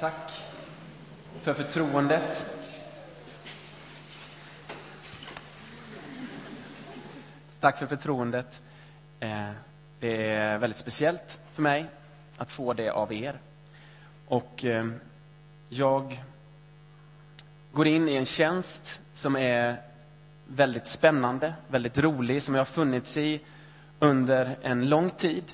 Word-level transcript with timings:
Tack 0.00 0.42
för 1.40 1.54
förtroendet. 1.54 2.46
Tack 7.60 7.78
för 7.78 7.86
förtroendet. 7.86 8.60
Eh, 9.20 9.50
det 10.00 10.32
är 10.32 10.58
väldigt 10.58 10.76
speciellt 10.76 11.40
för 11.52 11.62
mig 11.62 11.86
att 12.36 12.50
få 12.50 12.72
det 12.72 12.90
av 12.90 13.12
er. 13.12 13.38
Och 14.28 14.64
eh, 14.64 14.86
jag 15.68 16.24
går 17.72 17.86
in 17.86 18.08
i 18.08 18.14
en 18.14 18.24
tjänst 18.24 19.00
som 19.14 19.36
är 19.36 19.76
väldigt 20.46 20.86
spännande, 20.86 21.54
väldigt 21.68 21.98
rolig, 21.98 22.42
som 22.42 22.54
jag 22.54 22.60
har 22.60 22.64
funnits 22.64 23.16
i 23.16 23.40
under 23.98 24.56
en 24.62 24.88
lång 24.88 25.10
tid. 25.10 25.44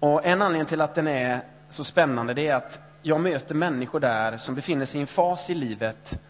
Och 0.00 0.26
en 0.26 0.42
anledning 0.42 0.66
till 0.66 0.80
att 0.80 0.94
den 0.94 1.06
är 1.06 1.40
så 1.68 1.84
spännande 1.84 2.34
det 2.34 2.48
är 2.48 2.54
att 2.54 2.87
jag 3.08 3.20
möter 3.20 3.54
människor 3.54 4.00
där 4.00 4.36
som 4.36 4.54
befinner 4.54 4.84
sig 4.84 4.98
i 4.98 5.00
en 5.00 5.06
fas 5.06 5.50
i 5.50 5.54
livet 5.54 6.20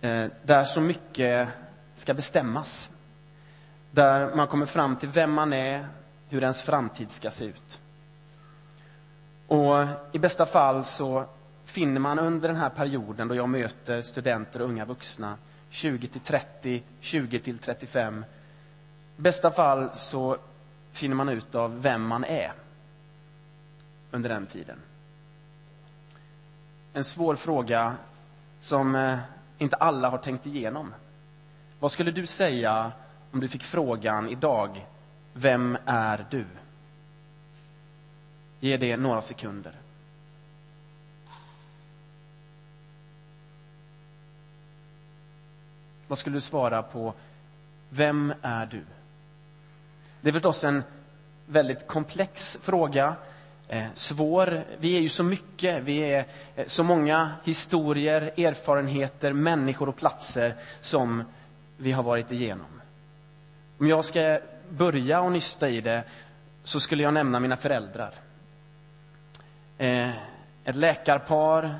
eh, 0.00 0.26
där 0.42 0.64
så 0.64 0.80
mycket 0.80 1.48
ska 1.94 2.14
bestämmas. 2.14 2.90
Där 3.90 4.34
man 4.34 4.46
kommer 4.46 4.66
fram 4.66 4.96
till 4.96 5.08
vem 5.08 5.32
man 5.32 5.52
är, 5.52 5.88
hur 6.28 6.42
ens 6.42 6.62
framtid 6.62 7.10
ska 7.10 7.30
se 7.30 7.44
ut. 7.44 7.80
Och 9.46 9.84
i 10.12 10.18
bästa 10.18 10.46
fall 10.46 10.84
så 10.84 11.24
finner 11.64 12.00
man 12.00 12.18
under 12.18 12.48
den 12.48 12.56
här 12.56 12.70
perioden 12.70 13.28
då 13.28 13.34
jag 13.34 13.48
möter 13.48 14.02
studenter 14.02 14.62
och 14.62 14.68
unga 14.68 14.84
vuxna, 14.84 15.36
20 15.70 16.08
till 16.08 16.20
30, 16.20 16.82
20 17.00 17.38
till 17.38 17.58
35. 17.58 18.24
I 19.18 19.20
bästa 19.20 19.50
fall 19.50 19.90
så 19.94 20.36
finner 20.92 21.14
man 21.14 21.28
ut 21.28 21.54
av 21.54 21.82
vem 21.82 22.06
man 22.06 22.24
är 22.24 22.52
under 24.10 24.28
den 24.28 24.46
tiden. 24.46 24.78
En 26.98 27.04
svår 27.04 27.36
fråga 27.36 27.96
som 28.60 28.94
eh, 28.94 29.18
inte 29.58 29.76
alla 29.76 30.08
har 30.08 30.18
tänkt 30.18 30.46
igenom. 30.46 30.94
Vad 31.80 31.92
skulle 31.92 32.10
du 32.10 32.26
säga 32.26 32.92
om 33.30 33.40
du 33.40 33.48
fick 33.48 33.62
frågan 33.62 34.28
idag, 34.28 34.86
vem 35.32 35.78
är 35.86 36.26
du? 36.30 36.44
Ge 38.60 38.76
det 38.76 38.96
några 38.96 39.22
sekunder. 39.22 39.72
Vad 46.08 46.18
skulle 46.18 46.36
du 46.36 46.40
svara 46.40 46.82
på, 46.82 47.14
vem 47.88 48.34
är 48.42 48.66
du? 48.66 48.84
Det 50.20 50.28
är 50.28 50.32
förstås 50.32 50.64
en 50.64 50.82
väldigt 51.46 51.86
komplex 51.86 52.58
fråga, 52.62 53.16
Eh, 53.70 53.84
svår. 53.94 54.64
Vi 54.78 54.96
är 54.96 55.00
ju 55.00 55.08
så 55.08 55.24
mycket, 55.24 55.82
vi 55.82 55.98
är 55.98 56.26
eh, 56.56 56.66
så 56.66 56.82
många 56.82 57.32
historier, 57.44 58.22
erfarenheter, 58.22 59.32
människor 59.32 59.88
och 59.88 59.96
platser 59.96 60.54
som 60.80 61.24
vi 61.76 61.92
har 61.92 62.02
varit 62.02 62.32
igenom. 62.32 62.80
Om 63.78 63.88
jag 63.88 64.04
ska 64.04 64.40
börja 64.68 65.20
och 65.20 65.32
nysta 65.32 65.68
i 65.68 65.80
det 65.80 66.04
så 66.64 66.80
skulle 66.80 67.02
jag 67.02 67.14
nämna 67.14 67.40
mina 67.40 67.56
föräldrar. 67.56 68.14
Eh, 69.78 70.10
ett 70.64 70.76
läkarpar 70.76 71.78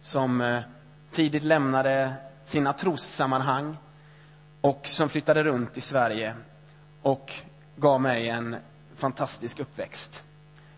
som 0.00 0.62
tidigt 1.10 1.42
lämnade 1.42 2.14
sina 2.44 2.72
trossammanhang 2.72 3.76
och 4.60 4.80
som 4.86 5.08
flyttade 5.08 5.42
runt 5.42 5.76
i 5.76 5.80
Sverige 5.80 6.34
och 7.02 7.32
gav 7.76 8.00
mig 8.00 8.28
en 8.28 8.56
fantastisk 8.96 9.60
uppväxt. 9.60 10.24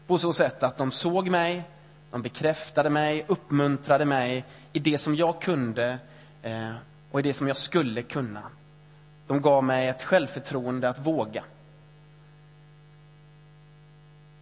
På 0.06 0.18
så 0.18 0.32
sätt 0.32 0.62
att 0.62 0.78
de 0.78 0.90
såg 0.90 1.28
mig, 1.28 1.62
de 2.10 2.22
bekräftade 2.22 2.90
mig, 2.90 3.24
uppmuntrade 3.28 4.04
mig 4.04 4.44
i 4.72 4.78
det 4.78 4.98
som 4.98 5.16
jag 5.16 5.42
kunde 5.42 5.98
eh, 6.42 6.72
och 7.10 7.20
i 7.20 7.22
det 7.22 7.32
som 7.32 7.48
jag 7.48 7.56
skulle 7.56 8.02
kunna. 8.02 8.42
De 9.26 9.42
gav 9.42 9.64
mig 9.64 9.88
ett 9.88 10.02
självförtroende 10.02 10.88
att 10.88 11.06
våga. 11.06 11.44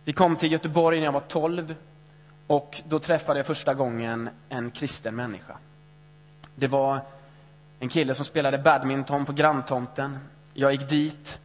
Vi 0.04 0.12
kom 0.12 0.36
till 0.36 0.52
Göteborg 0.52 0.98
när 0.98 1.04
jag 1.04 1.12
var 1.12 1.20
12 1.20 1.74
och 2.46 2.82
då 2.88 2.98
träffade 2.98 3.38
jag 3.38 3.46
första 3.46 3.74
gången 3.74 4.30
en 4.48 4.70
kristen 4.70 5.16
människa. 5.16 5.56
Det 6.54 6.66
var 6.66 7.00
en 7.78 7.88
kille 7.88 8.14
som 8.14 8.24
spelade 8.24 8.58
badminton 8.58 9.24
på 9.24 9.32
granntomten. 9.32 10.18
Jag 10.54 10.72
gick 10.72 10.88
dit 10.88 11.40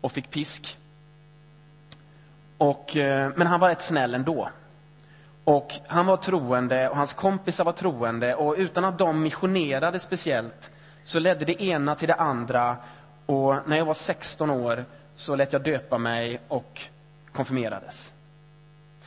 och 0.00 0.12
fick 0.12 0.30
pisk. 0.30 0.78
Och, 2.58 2.96
eh, 2.96 3.30
men 3.36 3.46
han 3.46 3.60
var 3.60 3.68
rätt 3.68 3.82
snäll 3.82 4.14
ändå. 4.14 4.48
Och 5.44 5.74
han 5.86 6.06
var 6.06 6.16
troende 6.16 6.88
och 6.88 6.96
hans 6.96 7.12
kompisar 7.12 7.64
var 7.64 7.72
troende 7.72 8.34
och 8.34 8.54
utan 8.58 8.84
att 8.84 8.98
de 8.98 9.22
missionerade 9.22 9.98
speciellt 9.98 10.70
så 11.04 11.18
ledde 11.18 11.44
det 11.44 11.62
ena 11.62 11.94
till 11.94 12.08
det 12.08 12.14
andra 12.14 12.76
och 13.26 13.56
när 13.68 13.76
jag 13.76 13.84
var 13.84 13.94
16 13.94 14.50
år 14.50 14.84
så 15.16 15.36
lät 15.36 15.52
jag 15.52 15.62
döpa 15.62 15.98
mig 15.98 16.40
och 16.48 16.82
konfirmerades. 17.32 18.12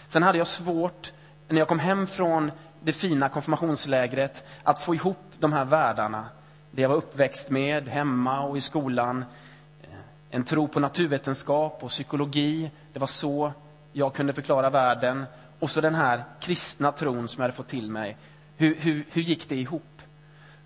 Sen 0.08 0.24
hade 0.24 0.38
jag 0.38 0.48
svårt, 0.48 1.14
när 1.48 1.60
jag 1.60 1.68
kom 1.68 1.80
hem 1.80 2.08
från 2.08 2.52
det 2.80 2.94
fina 2.94 3.30
konfirmationslägret, 3.30 4.44
att 4.64 4.82
få 4.82 4.96
ihop 4.96 5.18
de 5.40 5.54
här 5.54 5.66
världarna. 5.66 6.26
Det 6.72 6.82
jag 6.82 6.90
var 6.90 6.96
uppväxt 6.96 7.50
med, 7.50 7.88
hemma 7.88 8.42
och 8.42 8.58
i 8.58 8.62
skolan. 8.62 9.26
En 10.30 10.44
tro 10.44 10.68
på 10.68 10.80
naturvetenskap 10.80 11.84
och 11.84 11.90
psykologi. 11.90 12.72
Det 12.94 13.00
var 13.00 13.08
så 13.08 13.52
jag 13.92 14.14
kunde 14.14 14.34
förklara 14.34 14.70
världen. 14.70 15.26
Och 15.60 15.70
så 15.70 15.82
den 15.82 15.96
här 15.96 16.24
kristna 16.40 16.92
tron 16.92 17.28
som 17.28 17.42
jag 17.42 17.44
hade 17.44 17.58
fått 17.58 17.68
till 17.68 17.92
mig. 17.92 18.18
Hur, 18.58 18.76
hur, 18.76 19.06
hur 19.12 19.22
gick 19.22 19.50
det 19.50 19.56
ihop? 19.56 20.02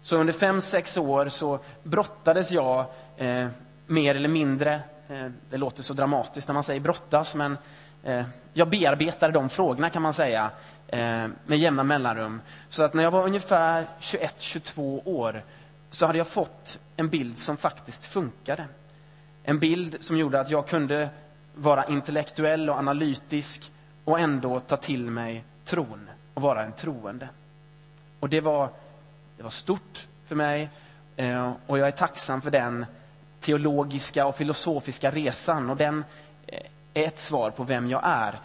Så 0.01 0.17
under 0.17 0.33
fem, 0.33 0.61
sex 0.61 0.97
år 0.97 1.27
så 1.27 1.59
brottades 1.83 2.51
jag 2.51 2.85
eh, 3.17 3.47
mer 3.87 4.15
eller 4.15 4.29
mindre, 4.29 4.81
eh, 5.09 5.27
det 5.49 5.57
låter 5.57 5.83
så 5.83 5.93
dramatiskt 5.93 6.47
när 6.47 6.53
man 6.53 6.63
säger 6.63 6.79
brottas, 6.79 7.35
men 7.35 7.57
eh, 8.03 8.25
jag 8.53 8.69
bearbetade 8.69 9.33
de 9.33 9.49
frågorna 9.49 9.89
kan 9.89 10.01
man 10.01 10.13
säga 10.13 10.51
eh, 10.87 11.27
med 11.45 11.59
jämna 11.59 11.83
mellanrum. 11.83 12.41
Så 12.69 12.83
att 12.83 12.93
när 12.93 13.03
jag 13.03 13.11
var 13.11 13.23
ungefär 13.23 13.87
21-22 13.99 15.01
år 15.05 15.43
så 15.89 16.05
hade 16.05 16.17
jag 16.17 16.27
fått 16.27 16.79
en 16.95 17.09
bild 17.09 17.37
som 17.37 17.57
faktiskt 17.57 18.05
funkade. 18.05 18.65
En 19.43 19.59
bild 19.59 19.97
som 19.99 20.17
gjorde 20.17 20.39
att 20.39 20.49
jag 20.49 20.67
kunde 20.67 21.09
vara 21.55 21.85
intellektuell 21.85 22.69
och 22.69 22.77
analytisk 22.77 23.71
och 24.03 24.19
ändå 24.19 24.59
ta 24.59 24.77
till 24.77 25.11
mig 25.11 25.43
tron 25.65 26.09
och 26.33 26.41
vara 26.41 26.63
en 26.63 26.73
troende. 26.73 27.29
Och 28.19 28.29
det 28.29 28.41
var, 28.41 28.69
det 29.37 29.43
var 29.43 29.49
stort 29.49 30.07
för 30.25 30.35
mig 30.35 30.69
eh, 31.15 31.53
och 31.67 31.79
jag 31.79 31.87
är 31.87 31.91
tacksam 31.91 32.41
för 32.41 32.51
den 32.51 32.85
teologiska 33.39 34.25
och 34.25 34.35
filosofiska 34.35 35.11
resan 35.11 35.69
och 35.69 35.77
den 35.77 36.03
eh, 36.47 36.59
är 36.93 37.03
ett 37.03 37.19
svar 37.19 37.51
på 37.51 37.63
vem 37.63 37.89
jag 37.89 38.01
är. 38.03 38.39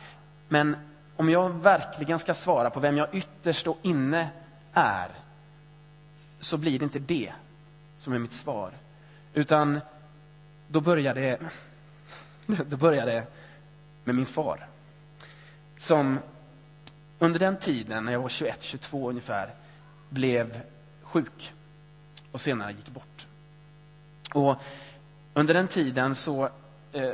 Men 0.48 0.76
om 1.16 1.30
jag 1.30 1.50
verkligen 1.50 2.18
ska 2.18 2.34
svara 2.34 2.70
på 2.70 2.80
vem 2.80 2.96
jag 2.96 3.14
ytterst 3.14 3.66
och 3.66 3.78
inne 3.82 4.28
är 4.72 5.08
så 6.40 6.56
blir 6.56 6.78
det 6.78 6.84
inte 6.84 6.98
det 6.98 7.32
som 7.98 8.12
är 8.12 8.18
mitt 8.18 8.32
svar. 8.32 8.70
Utan 9.34 9.80
då 10.68 10.80
börjar 10.80 11.14
det, 11.14 11.38
då 12.46 12.76
det 13.06 13.26
med 14.04 14.14
min 14.14 14.26
far. 14.26 14.66
Som 15.76 16.18
under 17.18 17.40
den 17.40 17.56
tiden, 17.56 18.04
när 18.04 18.12
jag 18.12 18.20
var 18.20 18.28
21-22 18.28 19.08
ungefär, 19.08 19.54
blev 20.08 20.60
sjuk 21.02 21.52
och 22.32 22.40
senare 22.40 22.72
gick 22.72 22.88
bort. 22.88 23.26
Och 24.34 24.56
under 25.34 25.54
den 25.54 25.68
tiden 25.68 26.14
så, 26.14 26.48
eh, 26.92 27.12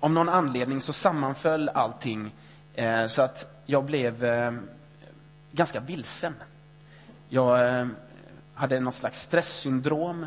av 0.00 0.10
någon 0.10 0.28
anledning 0.28 0.80
så 0.80 0.92
sammanföll 0.92 1.68
allting 1.68 2.34
eh, 2.74 3.06
så 3.06 3.22
att 3.22 3.62
jag 3.66 3.84
blev 3.84 4.24
eh, 4.24 4.52
ganska 5.52 5.80
vilsen. 5.80 6.34
Jag 7.28 7.78
eh, 7.80 7.86
hade 8.54 8.80
något 8.80 8.94
slags 8.94 9.20
stresssyndrom 9.20 10.26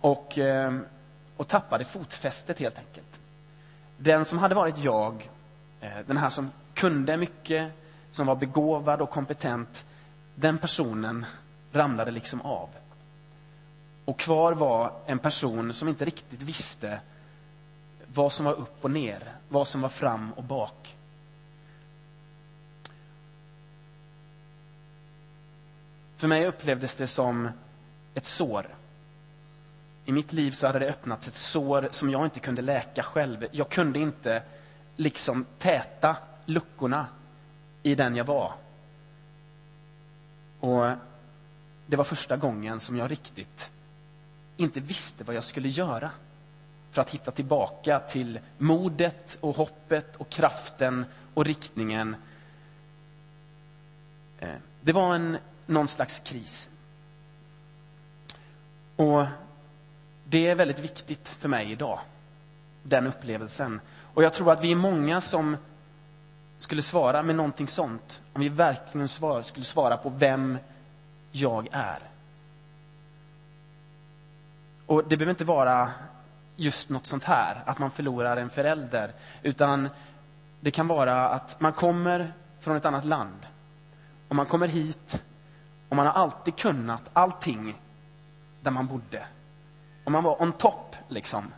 och, 0.00 0.38
eh, 0.38 0.78
och 1.36 1.48
tappade 1.48 1.84
fotfästet 1.84 2.58
helt 2.58 2.78
enkelt. 2.78 3.20
Den 3.96 4.24
som 4.24 4.38
hade 4.38 4.54
varit 4.54 4.78
jag, 4.78 5.30
eh, 5.80 5.98
den 6.06 6.16
här 6.16 6.30
som 6.30 6.50
kunde 6.74 7.16
mycket, 7.16 7.72
som 8.10 8.26
var 8.26 8.36
begåvad 8.36 9.00
och 9.00 9.10
kompetent, 9.10 9.84
den 10.34 10.58
personen 10.58 11.26
ramlade 11.72 12.10
liksom 12.10 12.40
av. 12.40 12.68
Och 14.04 14.18
kvar 14.18 14.52
var 14.52 14.92
en 15.06 15.18
person 15.18 15.72
som 15.72 15.88
inte 15.88 16.04
riktigt 16.04 16.42
visste 16.42 17.00
vad 18.06 18.32
som 18.32 18.46
var 18.46 18.52
upp 18.52 18.84
och 18.84 18.90
ner, 18.90 19.32
vad 19.48 19.68
som 19.68 19.80
var 19.80 19.88
fram 19.88 20.32
och 20.32 20.44
bak. 20.44 20.96
För 26.16 26.28
mig 26.28 26.46
upplevdes 26.46 26.96
det 26.96 27.06
som 27.06 27.48
ett 28.14 28.24
sår. 28.24 28.66
I 30.04 30.12
mitt 30.12 30.32
liv 30.32 30.50
så 30.50 30.66
hade 30.66 30.78
det 30.78 30.88
öppnats 30.88 31.28
ett 31.28 31.34
sår 31.34 31.88
som 31.90 32.10
jag 32.10 32.24
inte 32.24 32.40
kunde 32.40 32.62
läka 32.62 33.02
själv. 33.02 33.46
Jag 33.50 33.68
kunde 33.68 33.98
inte 33.98 34.42
liksom 34.96 35.46
täta 35.58 36.16
luckorna 36.44 37.06
i 37.82 37.94
den 37.94 38.16
jag 38.16 38.24
var. 38.24 38.52
Och 40.60 40.90
det 41.86 41.96
var 41.96 42.04
första 42.04 42.36
gången 42.36 42.80
som 42.80 42.96
jag 42.96 43.10
riktigt 43.10 43.70
inte 44.56 44.80
visste 44.80 45.24
vad 45.24 45.36
jag 45.36 45.44
skulle 45.44 45.68
göra 45.68 46.10
för 46.90 47.02
att 47.02 47.10
hitta 47.10 47.30
tillbaka 47.30 48.00
till 48.00 48.38
modet 48.58 49.38
och 49.40 49.56
hoppet 49.56 50.16
och 50.16 50.28
kraften 50.28 51.04
och 51.34 51.44
riktningen. 51.44 52.16
Eh, 54.38 54.54
det 54.80 54.92
var 54.92 55.14
en, 55.14 55.38
någon 55.66 55.88
slags 55.88 56.20
kris. 56.20 56.68
Och 58.96 59.26
det 60.34 60.46
är 60.46 60.54
väldigt 60.54 60.78
viktigt 60.78 61.28
för 61.28 61.48
mig 61.48 61.72
idag, 61.72 61.98
den 62.82 63.06
upplevelsen. 63.06 63.80
Och 64.14 64.22
jag 64.22 64.34
tror 64.34 64.52
att 64.52 64.64
vi 64.64 64.72
är 64.72 64.76
många 64.76 65.20
som 65.20 65.56
skulle 66.56 66.82
svara 66.82 67.22
med 67.22 67.36
någonting 67.36 67.68
sånt, 67.68 68.22
om 68.32 68.40
vi 68.40 68.48
verkligen 68.48 69.08
svar, 69.08 69.42
skulle 69.42 69.64
svara 69.64 69.96
på 69.96 70.08
vem 70.08 70.58
jag 71.32 71.68
är. 71.72 71.98
Och 74.86 75.08
det 75.08 75.16
behöver 75.16 75.30
inte 75.30 75.44
vara 75.44 75.90
just 76.56 76.90
något 76.90 77.06
sånt 77.06 77.24
här, 77.24 77.62
att 77.66 77.78
man 77.78 77.90
förlorar 77.90 78.36
en 78.36 78.50
förälder. 78.50 79.12
Utan 79.42 79.88
det 80.60 80.70
kan 80.70 80.86
vara 80.86 81.28
att 81.28 81.60
man 81.60 81.72
kommer 81.72 82.32
från 82.60 82.76
ett 82.76 82.84
annat 82.84 83.04
land. 83.04 83.46
Och 84.28 84.36
man 84.36 84.46
kommer 84.46 84.68
hit 84.68 85.22
och 85.88 85.96
man 85.96 86.06
har 86.06 86.12
alltid 86.12 86.56
kunnat 86.56 87.10
allting 87.12 87.80
där 88.60 88.70
man 88.70 88.86
bodde. 88.86 89.26
Och 90.04 90.12
man 90.12 90.24
var 90.24 90.42
on 90.42 90.52
top, 90.52 90.96
liksom. 91.08 91.52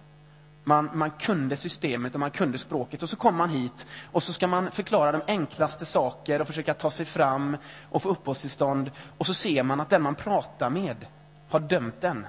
Man, 0.64 0.90
man 0.94 1.10
kunde 1.10 1.56
systemet 1.56 2.14
och 2.14 2.20
man 2.20 2.30
kunde 2.30 2.58
språket. 2.58 3.02
Och 3.02 3.08
så 3.08 3.16
kommer 3.16 3.38
man 3.38 3.50
hit 3.50 3.86
och 4.12 4.22
så 4.22 4.32
ska 4.32 4.46
man 4.46 4.70
förklara 4.70 5.12
de 5.12 5.20
enklaste 5.26 5.86
saker 5.86 6.40
och 6.40 6.46
försöka 6.46 6.74
ta 6.74 6.90
sig 6.90 7.06
fram 7.06 7.56
och 7.90 8.02
få 8.02 8.08
uppehållstillstånd. 8.08 8.90
Och 9.18 9.26
så 9.26 9.34
ser 9.34 9.62
man 9.62 9.80
att 9.80 9.90
den 9.90 10.02
man 10.02 10.14
pratar 10.14 10.70
med 10.70 11.06
har 11.48 11.60
dömt 11.60 12.00
den. 12.00 12.26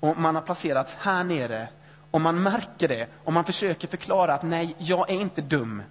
Och 0.00 0.16
man 0.16 0.34
har 0.34 0.42
placerats 0.42 0.94
här 0.94 1.24
nere 1.24 1.68
och 2.10 2.20
man 2.20 2.42
märker 2.42 2.88
det 2.88 3.06
och 3.24 3.32
man 3.32 3.44
försöker 3.44 3.88
förklara 3.88 4.34
att 4.34 4.42
nej, 4.42 4.74
jag 4.78 5.10
är 5.10 5.14
inte 5.14 5.42
dum. 5.42 5.82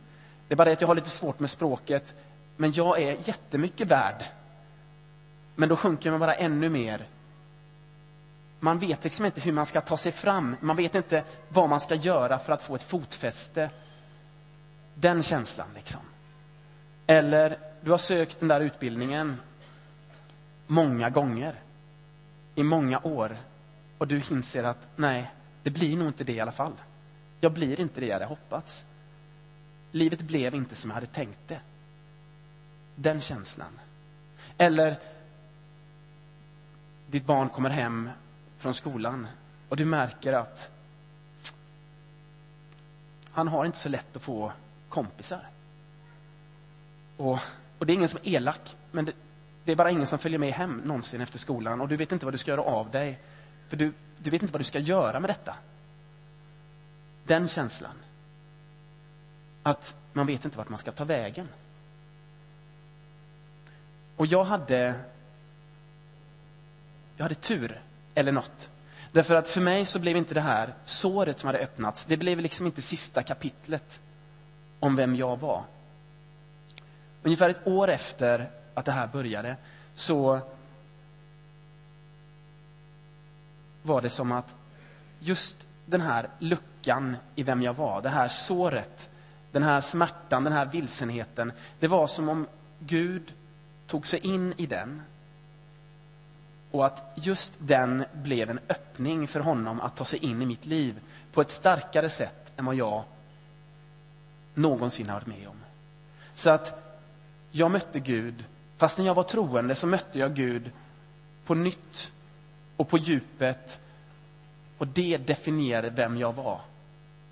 Det 0.47 0.53
är 0.53 0.55
bara 0.55 0.65
det 0.65 0.71
att 0.71 0.81
jag 0.81 0.87
har 0.87 0.95
lite 0.95 1.09
svårt 1.09 1.39
med 1.39 1.49
språket, 1.49 2.13
men 2.57 2.71
jag 2.71 3.01
är 3.01 3.17
jättemycket 3.27 3.87
värd. 3.87 4.23
Men 5.55 5.69
då 5.69 5.75
sjunker 5.75 6.11
man 6.11 6.19
bara 6.19 6.35
ännu 6.35 6.69
mer 6.69 7.07
man 8.59 8.79
vet 8.79 9.03
liksom 9.03 9.25
inte 9.25 9.41
hur 9.41 9.51
man 9.51 9.65
ska 9.65 9.81
ta 9.81 9.97
sig 9.97 10.11
fram. 10.11 10.55
Man 10.59 10.75
vet 10.75 10.95
inte 10.95 11.23
vad 11.49 11.69
man 11.69 11.79
ska 11.79 11.95
göra 11.95 12.39
för 12.39 12.53
att 12.53 12.61
få 12.61 12.75
ett 12.75 12.83
fotfäste. 12.83 13.69
Den 14.93 15.23
känslan, 15.23 15.67
liksom. 15.75 16.01
Eller, 17.07 17.57
du 17.81 17.91
har 17.91 17.97
sökt 17.97 18.39
den 18.39 18.47
där 18.47 18.61
utbildningen 18.61 19.37
många 20.67 21.09
gånger, 21.09 21.55
i 22.55 22.63
många 22.63 22.99
år. 22.99 23.37
Och 23.97 24.07
du 24.07 24.21
inser 24.31 24.63
att, 24.63 24.87
nej, 24.95 25.31
det 25.63 25.69
blir 25.69 25.97
nog 25.97 26.07
inte 26.07 26.23
det 26.23 26.33
i 26.33 26.39
alla 26.39 26.51
fall. 26.51 26.73
Jag 27.39 27.51
blir 27.51 27.79
inte 27.79 27.99
det 27.99 28.05
jag 28.05 28.13
hade 28.13 28.25
hoppats. 28.25 28.85
Livet 29.91 30.21
blev 30.21 30.55
inte 30.55 30.75
som 30.75 30.89
jag 30.89 30.95
hade 30.95 31.07
tänkt 31.07 31.39
det. 31.47 31.59
Den 32.95 33.21
känslan. 33.21 33.79
Eller, 34.57 34.99
ditt 37.07 37.25
barn 37.25 37.49
kommer 37.49 37.69
hem 37.69 38.09
från 38.65 38.73
skolan 38.73 39.27
och 39.69 39.77
du 39.77 39.85
märker 39.85 40.33
att 40.33 40.71
han 43.31 43.47
har 43.47 43.65
inte 43.65 43.77
så 43.77 43.89
lätt 43.89 44.15
att 44.15 44.21
få 44.21 44.51
kompisar. 44.89 45.47
Och, 47.17 47.39
och 47.79 47.85
det 47.85 47.93
är 47.93 47.95
ingen 47.95 48.09
som 48.09 48.19
är 48.23 48.29
elak, 48.29 48.75
men 48.91 49.05
det, 49.05 49.13
det, 49.65 49.71
är 49.71 49.75
bara 49.75 49.91
ingen 49.91 50.07
som 50.07 50.19
följer 50.19 50.39
med 50.39 50.53
hem 50.53 50.81
någonsin 50.85 51.21
efter 51.21 51.39
skolan 51.39 51.81
och 51.81 51.87
du 51.87 51.97
vet 51.97 52.11
inte 52.11 52.25
vad 52.25 52.33
du 52.33 52.37
ska 52.37 52.51
göra 52.51 52.61
av 52.61 52.91
dig. 52.91 53.19
För 53.67 53.77
du, 53.77 53.93
du 54.17 54.29
vet 54.29 54.41
inte 54.41 54.53
vad 54.53 54.59
du 54.59 54.65
ska 54.65 54.79
göra 54.79 55.19
med 55.19 55.29
detta. 55.29 55.55
Den 57.23 57.47
känslan. 57.47 57.95
Att 59.63 59.95
man 60.13 60.27
vet 60.27 60.45
inte 60.45 60.57
vart 60.57 60.69
man 60.69 60.79
ska 60.79 60.91
ta 60.91 61.03
vägen. 61.03 61.47
Och 64.15 64.25
jag 64.25 64.43
hade 64.43 64.95
jag 67.17 67.23
hade 67.23 67.35
tur 67.35 67.81
eller 68.15 68.31
något. 68.31 68.71
Därför 69.11 69.35
att 69.35 69.47
för 69.47 69.61
mig 69.61 69.85
så 69.85 69.99
blev 69.99 70.17
inte 70.17 70.33
det 70.33 70.41
här 70.41 70.73
såret 70.85 71.39
som 71.39 71.47
hade 71.47 71.59
öppnats, 71.59 72.05
det 72.05 72.17
blev 72.17 72.39
liksom 72.39 72.65
inte 72.65 72.81
sista 72.81 73.23
kapitlet 73.23 73.99
om 74.79 74.95
vem 74.95 75.15
jag 75.15 75.39
var. 75.39 75.63
Ungefär 77.23 77.49
ett 77.49 77.67
år 77.67 77.89
efter 77.89 78.49
att 78.73 78.85
det 78.85 78.91
här 78.91 79.07
började 79.07 79.55
så 79.93 80.39
var 83.81 84.01
det 84.01 84.09
som 84.09 84.31
att 84.31 84.55
just 85.19 85.67
den 85.85 86.01
här 86.01 86.29
luckan 86.39 87.17
i 87.35 87.43
vem 87.43 87.61
jag 87.61 87.73
var, 87.73 88.01
det 88.01 88.09
här 88.09 88.27
såret, 88.27 89.09
den 89.51 89.63
här 89.63 89.81
smärtan, 89.81 90.43
den 90.43 90.53
här 90.53 90.65
vilsenheten, 90.65 91.51
det 91.79 91.87
var 91.87 92.07
som 92.07 92.29
om 92.29 92.47
Gud 92.79 93.33
tog 93.87 94.07
sig 94.07 94.19
in 94.19 94.53
i 94.57 94.65
den 94.65 95.01
och 96.75 96.85
att 96.85 97.11
just 97.15 97.53
den 97.59 98.05
blev 98.13 98.49
en 98.49 98.59
öppning 98.69 99.27
för 99.27 99.39
honom 99.39 99.81
att 99.81 99.95
ta 99.95 100.05
sig 100.05 100.19
in 100.19 100.41
i 100.41 100.45
mitt 100.45 100.65
liv 100.65 100.99
på 101.33 101.41
ett 101.41 101.49
starkare 101.49 102.09
sätt 102.09 102.51
än 102.57 102.65
vad 102.65 102.75
jag 102.75 103.03
någonsin 104.53 105.09
har 105.09 105.13
varit 105.13 105.27
med 105.27 105.47
om. 105.47 105.55
Så 106.35 106.49
att 106.49 106.83
jag 107.51 107.71
mötte 107.71 107.99
Gud, 107.99 108.45
fast 108.77 108.97
när 108.97 109.05
jag 109.05 109.15
var 109.15 109.23
troende 109.23 109.75
så 109.75 109.87
mötte 109.87 110.19
jag 110.19 110.35
Gud 110.35 110.71
på 111.45 111.55
nytt 111.55 112.11
och 112.77 112.89
på 112.89 112.97
djupet. 112.97 113.79
Och 114.77 114.87
det 114.87 115.17
definierade 115.17 115.89
vem 115.89 116.17
jag 116.17 116.33
var. 116.33 116.61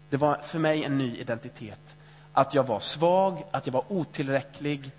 Det 0.09 0.17
var 0.17 0.35
för 0.35 0.59
mig 0.59 0.83
en 0.83 0.97
ny 0.97 1.17
identitet. 1.17 1.95
Att 2.33 2.53
jag 2.53 2.67
var 2.67 2.79
svag, 2.79 3.43
att 3.51 3.67
jag 3.67 3.73
var 3.73 3.85
otillräcklig, 3.87 4.91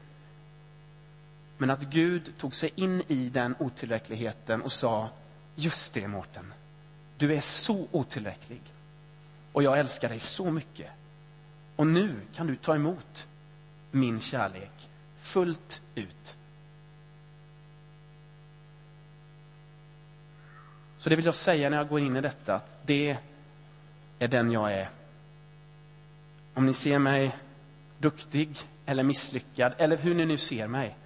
men 1.59 1.71
att 1.71 1.83
Gud 1.83 2.33
tog 2.39 2.55
sig 2.55 2.71
in 2.75 3.03
i 3.09 3.29
den 3.29 3.55
otillräckligheten 3.59 4.63
och 4.63 4.73
sa, 4.73 5.09
just 5.55 5.95
det 5.95 6.09
Mårten, 6.09 6.53
du 7.17 7.35
är 7.35 7.41
så 7.41 7.89
otillräcklig. 7.91 8.63
Och 9.53 9.63
jag 9.63 9.79
älskar 9.79 10.09
dig 10.09 10.19
så 10.19 10.51
mycket. 10.51 10.91
Och 11.77 11.87
nu 11.87 12.21
kan 12.35 12.47
du 12.47 12.57
ta 12.57 12.75
emot 12.75 13.29
min 13.91 14.21
kärlek 14.21 14.89
fullt 15.21 15.83
ut. 15.95 16.37
Så 20.99 21.11
det 21.11 21.17
vill 21.17 21.25
jag 21.25 21.35
säga 21.35 21.71
när 21.71 21.77
jag 21.77 21.89
går 21.89 22.01
in 22.01 22.17
i 22.17 22.21
detta, 22.21 22.55
att 22.55 22.87
det 22.87 23.17
är 24.19 24.29
den 24.29 24.51
jag 24.51 24.73
är. 24.73 24.91
Om 26.55 26.67
ni 26.67 26.73
ser 26.73 26.99
mig 26.99 27.37
duktig 27.99 28.59
eller 28.87 29.03
misslyckad, 29.03 29.73
eller 29.79 29.97
hur 29.97 30.15
ni 30.15 30.27
nu 30.27 30.37
ser 30.37 30.67
mig, 30.67 30.97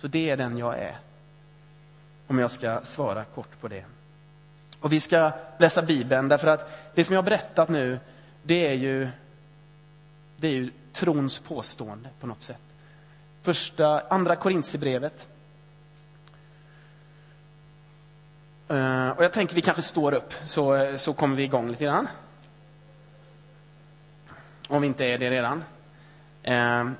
så 0.00 0.08
det 0.08 0.30
är 0.30 0.36
den 0.36 0.58
jag 0.58 0.78
är. 0.78 0.98
Om 2.26 2.38
jag 2.38 2.50
ska 2.50 2.80
svara 2.82 3.24
kort 3.24 3.60
på 3.60 3.68
det. 3.68 3.84
Och 4.80 4.92
vi 4.92 5.00
ska 5.00 5.32
läsa 5.58 5.82
Bibeln, 5.82 6.28
därför 6.28 6.46
att 6.46 6.70
det 6.94 7.04
som 7.04 7.14
jag 7.14 7.22
har 7.22 7.24
berättat 7.24 7.68
nu, 7.68 8.00
det 8.42 8.66
är 8.66 8.72
ju, 8.72 9.08
det 10.36 10.48
är 10.48 10.52
ju 10.52 10.70
trons 10.92 11.38
påstående 11.38 12.08
på 12.20 12.26
något 12.26 12.42
sätt. 12.42 12.62
Första, 13.42 14.00
andra 14.00 14.36
Korintierbrevet. 14.36 15.28
Eh, 18.68 19.08
och 19.08 19.24
jag 19.24 19.32
tänker 19.32 19.54
vi 19.54 19.62
kanske 19.62 19.82
står 19.82 20.14
upp, 20.14 20.34
så, 20.44 20.92
så 20.96 21.12
kommer 21.12 21.36
vi 21.36 21.42
igång 21.42 21.68
lite 21.68 21.84
grann. 21.84 22.08
Om 24.68 24.80
vi 24.80 24.86
inte 24.86 25.04
är 25.04 25.18
det 25.18 25.30
redan. 25.30 25.64
Eh, 26.42 26.90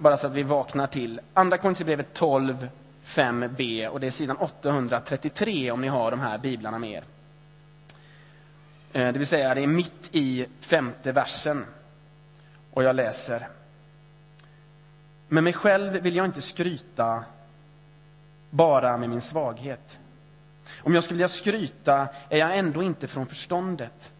bara 0.00 0.16
så 0.16 0.26
att 0.26 0.32
vi 0.32 0.42
vaknar 0.42 0.86
till. 0.86 1.20
Andra 1.34 1.58
Korinthierbrevet 1.58 2.14
12, 2.14 2.68
5b 3.04 3.86
och 3.86 4.00
det 4.00 4.06
är 4.06 4.10
sidan 4.10 4.36
833 4.36 5.70
om 5.70 5.80
ni 5.80 5.88
har 5.88 6.10
de 6.10 6.20
här 6.20 6.38
biblarna 6.38 6.78
med 6.78 6.90
er. 6.90 7.04
Eh, 8.92 9.12
det 9.12 9.18
vill 9.18 9.26
säga, 9.26 9.54
det 9.54 9.60
är 9.60 9.66
mitt 9.66 10.08
i 10.12 10.46
femte 10.60 11.12
versen. 11.12 11.64
Och 12.70 12.84
jag 12.84 12.96
läser. 12.96 13.48
Med 15.28 15.44
mig 15.44 15.52
själv 15.52 15.92
vill 15.92 16.16
jag 16.16 16.26
inte 16.26 16.40
skryta 16.40 17.24
bara 18.50 18.96
med 18.96 19.10
min 19.10 19.20
svaghet. 19.20 19.98
Om 20.80 20.94
jag 20.94 21.04
skulle 21.04 21.16
vilja 21.16 21.28
skryta 21.28 22.08
är 22.28 22.38
jag 22.38 22.58
ändå 22.58 22.82
inte 22.82 23.06
från 23.06 23.26
förståndet. 23.26 24.12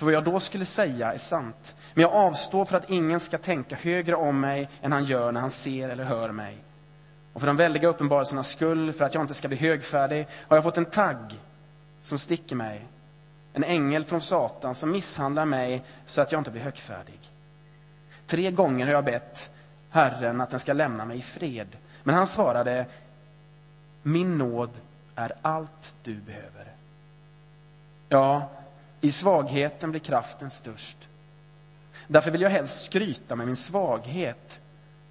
För 0.00 0.04
vad 0.04 0.14
jag 0.14 0.24
då 0.24 0.40
skulle 0.40 0.64
säga 0.64 1.12
är 1.12 1.18
sant. 1.18 1.76
Men 1.94 2.02
jag 2.02 2.12
avstår 2.12 2.64
för 2.64 2.76
att 2.76 2.90
ingen 2.90 3.20
ska 3.20 3.38
tänka 3.38 3.76
högre 3.76 4.14
om 4.14 4.40
mig 4.40 4.68
än 4.82 4.92
han 4.92 5.04
gör 5.04 5.32
när 5.32 5.40
han 5.40 5.50
ser 5.50 5.88
eller 5.88 6.04
hör 6.04 6.30
mig. 6.32 6.58
Och 7.32 7.40
för 7.40 7.46
de 7.46 7.56
väldiga 7.56 7.88
uppenbarelsernas 7.88 8.48
skull, 8.48 8.92
för 8.92 9.04
att 9.04 9.14
jag 9.14 9.22
inte 9.22 9.34
ska 9.34 9.48
bli 9.48 9.56
högfärdig, 9.56 10.26
har 10.48 10.56
jag 10.56 10.64
fått 10.64 10.76
en 10.76 10.84
tagg 10.84 11.40
som 12.02 12.18
sticker 12.18 12.56
mig. 12.56 12.86
En 13.52 13.64
ängel 13.64 14.04
från 14.04 14.20
Satan 14.20 14.74
som 14.74 14.90
misshandlar 14.90 15.44
mig 15.44 15.82
så 16.06 16.22
att 16.22 16.32
jag 16.32 16.40
inte 16.40 16.50
blir 16.50 16.62
högfärdig. 16.62 17.20
Tre 18.26 18.50
gånger 18.50 18.86
har 18.86 18.92
jag 18.92 19.04
bett 19.04 19.50
Herren 19.90 20.40
att 20.40 20.50
den 20.50 20.60
ska 20.60 20.72
lämna 20.72 21.04
mig 21.04 21.18
i 21.18 21.22
fred. 21.22 21.76
Men 22.02 22.14
han 22.14 22.26
svarade, 22.26 22.86
min 24.02 24.38
nåd 24.38 24.70
är 25.14 25.32
allt 25.42 25.94
du 26.02 26.14
behöver. 26.14 26.66
Ja, 28.08 28.48
i 29.00 29.12
svagheten 29.12 29.90
blir 29.90 30.00
kraften 30.00 30.50
störst. 30.50 31.08
Därför 32.06 32.30
vill 32.30 32.40
jag 32.40 32.50
helst 32.50 32.84
skryta 32.84 33.36
med 33.36 33.46
min 33.46 33.56
svaghet 33.56 34.60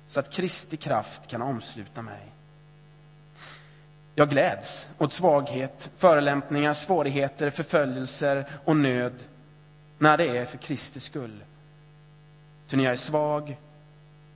så 0.08 0.20
att 0.20 0.32
Kristi 0.32 0.78
kraft 0.78 1.28
kan 1.28 1.42
omsluta 1.42 2.02
mig. 2.02 2.32
Jag 4.16 4.30
gläds 4.30 4.88
åt 4.98 5.14
svaghet, 5.14 5.90
förelämpningar, 5.98 6.74
svårigheter, 6.74 7.50
förföljelser 7.50 8.46
och 8.66 8.76
nöd 8.76 9.14
när 9.98 10.18
det 10.18 10.38
är 10.38 10.46
för 10.46 10.58
Kristi 10.58 11.00
skull. 11.00 11.44
Ty 12.68 12.78
när 12.78 12.84
jag 12.84 12.94
är 12.94 12.98
svag, 12.98 13.58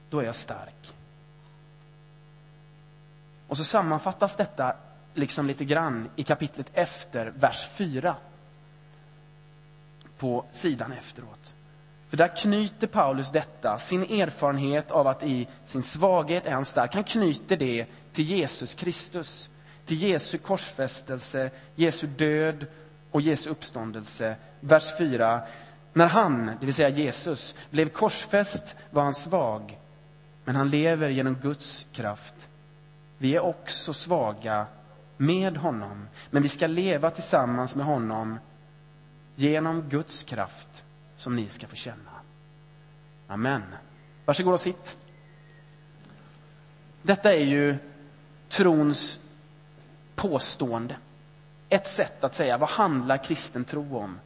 då 0.09 0.19
är 0.19 0.23
jag 0.23 0.35
stark. 0.35 0.93
Och 3.47 3.57
så 3.57 3.63
sammanfattas 3.63 4.35
detta 4.35 4.75
liksom 5.13 5.47
lite 5.47 5.65
grann 5.65 6.09
i 6.15 6.23
kapitlet 6.23 6.67
efter 6.73 7.33
vers 7.35 7.67
4. 7.73 8.15
På 10.23 10.45
sidan 10.51 10.91
efteråt. 10.91 11.55
För 12.09 12.17
där 12.17 12.35
knyter 12.35 12.87
Paulus 12.87 13.31
detta, 13.31 13.77
sin 13.77 14.03
erfarenhet 14.03 14.91
av 14.91 15.07
att 15.07 15.23
i 15.23 15.47
sin 15.65 15.83
svaghet 15.83 16.45
är 16.45 16.51
han 16.51 16.65
stark. 16.65 16.93
Han 16.93 17.03
knyter 17.03 17.57
det 17.57 17.85
till 18.13 18.25
Jesus 18.25 18.73
Kristus, 18.73 19.49
till 19.85 20.03
Jesu 20.03 20.37
korsfästelse, 20.37 21.51
Jesu 21.75 22.07
död 22.07 22.65
och 23.11 23.21
Jesu 23.21 23.49
uppståndelse. 23.49 24.35
Vers 24.59 24.97
4. 24.97 25.41
När 25.93 26.07
han, 26.07 26.45
det 26.59 26.65
vill 26.65 26.75
säga 26.75 26.89
Jesus, 26.89 27.55
blev 27.69 27.89
korsfäst 27.89 28.75
var 28.89 29.03
han 29.03 29.13
svag, 29.13 29.79
men 30.45 30.55
han 30.55 30.69
lever 30.69 31.09
genom 31.09 31.35
Guds 31.35 31.87
kraft. 31.91 32.49
Vi 33.17 33.35
är 33.35 33.39
också 33.39 33.93
svaga 33.93 34.65
med 35.17 35.57
honom, 35.57 36.07
men 36.29 36.43
vi 36.43 36.49
ska 36.49 36.67
leva 36.67 37.09
tillsammans 37.09 37.75
med 37.75 37.85
honom 37.85 38.39
genom 39.35 39.89
Guds 39.89 40.23
kraft 40.23 40.85
som 41.15 41.35
ni 41.35 41.49
ska 41.49 41.67
få 41.67 41.75
känna. 41.75 42.11
Amen. 43.27 43.63
Varsågod 44.25 44.53
och 44.53 44.59
sitt. 44.59 44.97
Detta 47.01 47.33
är 47.33 47.45
ju 47.45 47.77
trons 48.49 49.19
påstående. 50.15 50.95
Ett 51.69 51.87
sätt 51.87 52.23
att 52.23 52.33
säga 52.33 52.57
vad 52.57 52.69
handlar 52.69 53.23
kristen 53.23 53.65
tro 53.65 53.97
om? 53.97 54.19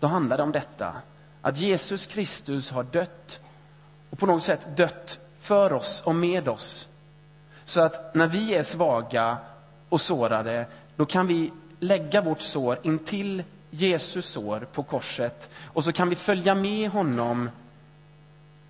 Då 0.00 0.06
handlar 0.06 0.36
det 0.36 0.42
om 0.42 0.52
detta, 0.52 0.94
att 1.42 1.58
Jesus 1.58 2.06
Kristus 2.06 2.70
har 2.70 2.82
dött 2.82 3.40
och 4.10 4.18
på 4.18 4.26
något 4.26 4.42
sätt 4.42 4.76
dött 4.76 5.18
för 5.38 5.72
oss 5.72 6.02
och 6.02 6.14
med 6.14 6.48
oss. 6.48 6.88
Så 7.64 7.80
att 7.80 8.14
när 8.14 8.26
vi 8.26 8.54
är 8.54 8.62
svaga 8.62 9.38
och 9.88 10.00
sårade, 10.00 10.66
då 10.96 11.06
kan 11.06 11.26
vi 11.26 11.52
lägga 11.84 12.20
vårt 12.20 12.40
sår 12.40 12.78
intill 12.82 13.42
Jesus 13.70 14.26
sår 14.26 14.66
på 14.72 14.82
korset 14.82 15.50
och 15.62 15.84
så 15.84 15.92
kan 15.92 16.08
vi 16.08 16.16
följa 16.16 16.54
med 16.54 16.90
honom 16.90 17.50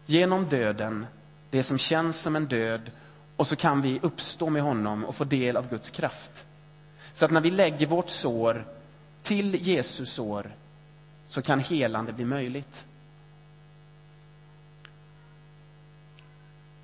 genom 0.06 0.48
döden, 0.48 1.06
det 1.50 1.62
som 1.62 1.78
känns 1.78 2.20
som 2.20 2.36
en 2.36 2.46
död 2.46 2.90
och 3.36 3.46
så 3.46 3.56
kan 3.56 3.82
vi 3.82 4.00
uppstå 4.02 4.50
med 4.50 4.62
honom 4.62 5.04
och 5.04 5.14
få 5.14 5.24
del 5.24 5.56
av 5.56 5.68
Guds 5.68 5.90
kraft. 5.90 6.46
Så 7.12 7.24
att 7.24 7.30
när 7.30 7.40
vi 7.40 7.50
lägger 7.50 7.86
vårt 7.86 8.08
sår 8.08 8.64
till 9.22 9.54
Jesus 9.54 10.12
sår 10.12 10.54
så 11.26 11.42
kan 11.42 11.60
helande 11.60 12.12
bli 12.12 12.24
möjligt. 12.24 12.86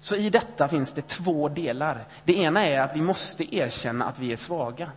Så 0.00 0.16
i 0.16 0.30
detta 0.30 0.68
finns 0.68 0.92
det 0.94 1.08
två 1.08 1.48
delar. 1.48 2.04
Det 2.24 2.36
ena 2.36 2.66
är 2.66 2.80
att 2.80 2.96
vi 2.96 3.00
måste 3.00 3.56
erkänna 3.56 4.04
att 4.04 4.18
vi 4.18 4.32
är 4.32 4.36
svaga. 4.36 4.90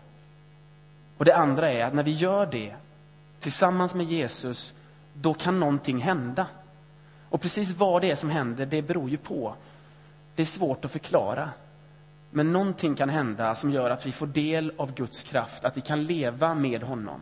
Och 1.24 1.26
det 1.26 1.36
andra 1.36 1.72
är 1.72 1.84
att 1.84 1.94
när 1.94 2.04
vi 2.04 2.12
gör 2.12 2.46
det 2.46 2.76
tillsammans 3.40 3.96
med 3.96 4.06
Jesus, 4.06 4.74
då 5.14 5.34
kan 5.34 5.60
någonting 5.60 5.98
hända. 5.98 6.48
Och 7.30 7.42
precis 7.42 7.76
vad 7.78 8.02
det 8.02 8.12
är 8.12 8.16
som 8.16 8.30
händer, 8.30 8.66
det 8.66 8.82
beror 8.82 9.10
ju 9.10 9.18
på. 9.18 9.56
Det 10.36 10.42
är 10.42 10.46
svårt 10.46 10.86
att 10.86 10.92
förklara. 10.92 11.50
Men 12.30 12.54
någonting 12.54 12.96
kan 12.96 13.10
hända 13.10 13.56
som 13.56 13.72
gör 13.72 13.90
att 13.90 14.06
vi 14.06 14.12
får 14.12 14.28
del 14.28 14.74
av 14.78 14.94
Guds 14.94 15.24
kraft, 15.24 15.66
att 15.66 15.78
vi 15.78 15.82
kan 15.82 16.04
leva 16.04 16.56
med 16.56 16.84
honom. 16.84 17.22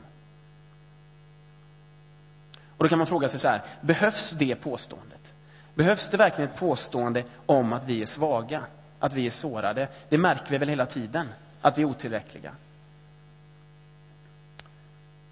Och 2.78 2.84
då 2.84 2.90
kan 2.90 2.98
man 2.98 3.08
fråga 3.08 3.30
sig 3.30 3.40
så 3.40 3.48
här, 3.48 3.62
behövs 3.82 4.32
det 4.32 4.56
påståendet? 4.56 5.34
Behövs 5.74 6.10
det 6.10 6.18
verkligen 6.18 6.52
ett 6.52 6.60
påstående 6.60 7.24
om 7.46 7.74
att 7.74 7.86
vi 7.86 8.02
är 8.02 8.06
svaga, 8.06 8.64
att 9.00 9.14
vi 9.14 9.26
är 9.26 9.30
sårade? 9.30 9.88
Det 10.10 10.18
märker 10.18 10.52
vi 10.52 10.58
väl 10.58 10.70
hela 10.70 10.86
tiden, 10.86 11.28
att 11.62 11.78
vi 11.78 11.82
är 11.82 11.86
otillräckliga. 11.86 12.52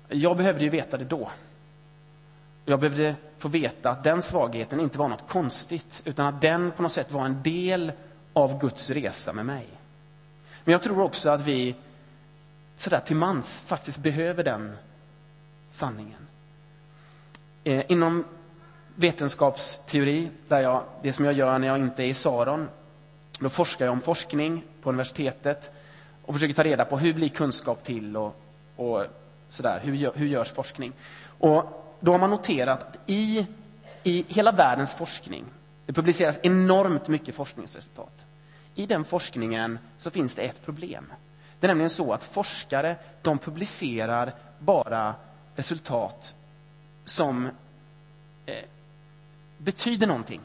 Jag 0.10 0.38
behövde 0.38 0.64
ju 0.64 0.70
veta 0.70 0.98
det 0.98 1.06
då. 1.06 1.30
Jag 2.66 2.80
behövde 2.80 3.16
få 3.38 3.48
veta 3.48 3.90
att 3.90 4.04
den 4.04 4.22
svagheten 4.22 4.80
inte 4.80 4.98
var 4.98 5.08
något 5.08 5.28
konstigt, 5.28 6.02
utan 6.06 6.28
att 6.28 6.42
den 6.42 6.72
på 6.72 6.82
något 6.82 6.92
sätt 6.92 7.12
var 7.12 7.26
en 7.26 7.44
del 7.44 7.92
av 8.34 8.60
Guds 8.60 8.90
resa 8.90 9.34
med 9.34 9.46
mig. 9.46 9.68
Men 10.64 10.72
jag 10.72 10.84
tror 10.84 11.02
också 11.02 11.30
att 11.30 11.42
vi 11.42 11.76
sådär 12.76 13.00
till 13.00 13.16
mans 13.16 13.62
faktiskt 13.62 13.98
behöver 13.98 14.44
den 14.44 14.78
sanningen. 15.70 16.28
Eh, 17.64 17.92
inom 17.92 18.26
vetenskapsteori, 18.96 20.30
där 20.48 20.62
jag, 20.62 20.84
det 21.02 21.14
som 21.14 21.26
jag 21.26 21.34
gör 21.34 21.60
när 21.60 21.68
jag 21.68 21.78
inte 21.78 22.04
är 22.04 22.08
i 22.08 22.14
Saron, 22.14 22.70
då 23.40 23.50
forskar 23.50 23.86
jag 23.86 23.92
om 23.92 24.02
forskning 24.02 24.64
på 24.82 24.90
universitetet 24.90 25.72
och 26.26 26.34
försöker 26.34 26.54
ta 26.54 26.64
reda 26.64 26.86
på 26.86 26.98
hur 26.98 27.14
blir 27.14 27.30
kunskap 27.30 27.84
till 27.84 28.18
och, 28.18 28.36
och 28.76 29.06
sådär, 29.50 29.80
hur, 29.84 30.12
hur 30.16 30.28
görs 30.28 30.52
forskning? 30.52 30.94
Och 31.40 31.86
då 32.00 32.12
har 32.12 32.20
man 32.20 32.30
noterat 32.30 32.84
att 32.84 32.98
i, 33.06 33.48
i 34.04 34.26
hela 34.28 34.52
världens 34.52 34.94
forskning, 34.94 35.46
det 35.86 35.94
publiceras 35.94 36.40
enormt 36.44 37.08
mycket 37.08 37.36
forskningsresultat. 37.36 38.26
I 38.76 38.86
den 38.86 39.06
forskningen 39.06 39.80
så 39.98 40.12
finns 40.12 40.36
det 40.36 40.42
ett 40.42 40.66
problem. 40.66 41.14
Det 41.60 41.66
är 41.66 41.68
nämligen 41.68 41.90
så 41.90 42.14
att 42.14 42.24
forskare, 42.24 42.96
de 43.22 43.38
publicerar 43.38 44.34
bara 44.60 45.16
resultat 45.56 46.36
som 47.06 47.50
eh, 48.46 48.56
betyder 49.58 50.08
någonting. 50.08 50.42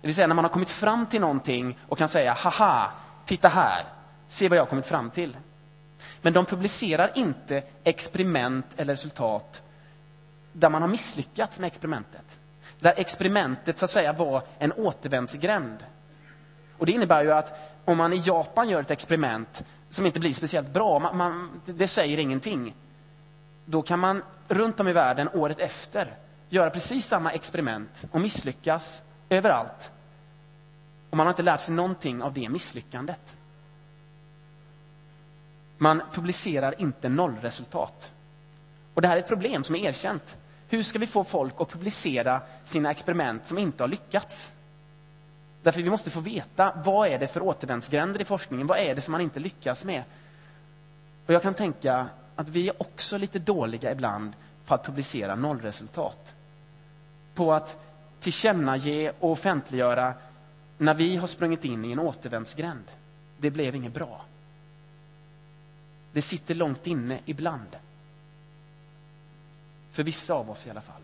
Det 0.00 0.06
vill 0.06 0.14
säga 0.14 0.26
när 0.26 0.34
man 0.34 0.44
har 0.44 0.52
kommit 0.52 0.70
fram 0.70 1.06
till 1.06 1.20
någonting 1.20 1.78
och 1.88 1.98
kan 1.98 2.08
säga 2.08 2.32
haha, 2.32 2.90
titta 3.24 3.48
här, 3.48 3.84
se 4.28 4.48
vad 4.48 4.58
jag 4.58 4.62
har 4.62 4.70
kommit 4.70 4.86
fram 4.86 5.10
till. 5.10 5.36
Men 6.22 6.32
de 6.32 6.46
publicerar 6.46 7.12
inte 7.14 7.62
experiment 7.84 8.66
eller 8.76 8.92
resultat 8.92 9.62
där 10.52 10.70
man 10.70 10.82
har 10.82 10.88
misslyckats 10.88 11.58
med 11.60 11.66
experimentet. 11.66 12.38
Där 12.80 12.94
experimentet 12.96 13.78
så 13.78 13.84
att 13.84 13.90
säga 13.90 14.12
var 14.12 14.42
en 14.58 14.72
återvändsgränd. 14.72 15.78
Och 16.78 16.86
det 16.86 16.92
innebär 16.92 17.22
ju 17.22 17.32
att 17.32 17.52
om 17.84 17.98
man 17.98 18.12
i 18.12 18.22
Japan 18.24 18.68
gör 18.68 18.80
ett 18.80 18.90
experiment 18.90 19.64
som 19.90 20.06
inte 20.06 20.20
blir 20.20 20.32
speciellt 20.32 20.72
bra, 20.72 20.98
man, 20.98 21.16
man, 21.16 21.60
det 21.66 21.88
säger 21.88 22.18
ingenting. 22.18 22.74
Då 23.64 23.82
kan 23.82 23.98
man 23.98 24.22
runt 24.48 24.80
om 24.80 24.88
i 24.88 24.92
världen 24.92 25.28
året 25.34 25.58
efter 25.58 26.14
göra 26.48 26.70
precis 26.70 27.06
samma 27.06 27.32
experiment 27.32 28.04
och 28.10 28.20
misslyckas 28.20 29.02
överallt. 29.28 29.92
Och 31.10 31.16
man 31.16 31.26
har 31.26 31.32
inte 31.32 31.42
lärt 31.42 31.60
sig 31.60 31.74
någonting 31.74 32.22
av 32.22 32.32
det 32.32 32.48
misslyckandet. 32.48 33.36
Man 35.78 36.02
publicerar 36.12 36.80
inte 36.80 37.08
nollresultat. 37.08 38.12
Och 38.94 39.02
det 39.02 39.08
här 39.08 39.16
är 39.16 39.20
ett 39.20 39.28
problem 39.28 39.64
som 39.64 39.76
är 39.76 39.78
erkänt. 39.88 40.38
Hur 40.68 40.82
ska 40.82 40.98
vi 40.98 41.06
få 41.06 41.24
folk 41.24 41.54
att 41.60 41.70
publicera 41.70 42.40
sina 42.64 42.90
experiment 42.90 43.46
som 43.46 43.58
inte 43.58 43.82
har 43.82 43.88
lyckats? 43.88 44.52
Därför 45.62 45.82
vi 45.82 45.90
måste 45.90 46.10
få 46.10 46.20
veta 46.20 46.72
vad 46.84 47.08
är 47.08 47.18
det 47.18 47.28
för 47.28 47.42
återvändsgränder 47.42 48.20
i 48.20 48.24
forskningen. 48.24 48.66
Vad 48.66 48.78
är 48.78 48.94
det 48.94 49.00
som 49.00 49.12
man 49.12 49.20
inte 49.20 49.40
lyckas 49.40 49.84
med? 49.84 50.02
Och 51.26 51.34
jag 51.34 51.42
kan 51.42 51.54
tänka 51.54 52.08
att 52.36 52.48
vi 52.48 52.68
är 52.68 52.82
också 52.82 53.18
lite 53.18 53.38
dåliga 53.38 53.92
ibland 53.92 54.32
på 54.66 54.74
att 54.74 54.86
publicera 54.86 55.34
nollresultat. 55.34 56.34
På 57.34 57.52
att 57.52 57.78
tillkännage 58.20 59.12
och 59.20 59.30
offentliggöra 59.30 60.14
när 60.78 60.94
vi 60.94 61.16
har 61.16 61.26
sprungit 61.26 61.64
in 61.64 61.84
i 61.84 61.92
en 61.92 61.98
återvändsgränd. 61.98 62.84
Det 63.38 63.50
blev 63.50 63.74
inget 63.74 63.94
bra. 63.94 64.24
Det 66.16 66.22
sitter 66.22 66.54
långt 66.54 66.86
inne 66.86 67.20
ibland. 67.24 67.76
För 69.92 70.02
vissa 70.02 70.34
av 70.34 70.50
oss 70.50 70.66
i 70.66 70.70
alla 70.70 70.80
fall. 70.80 71.02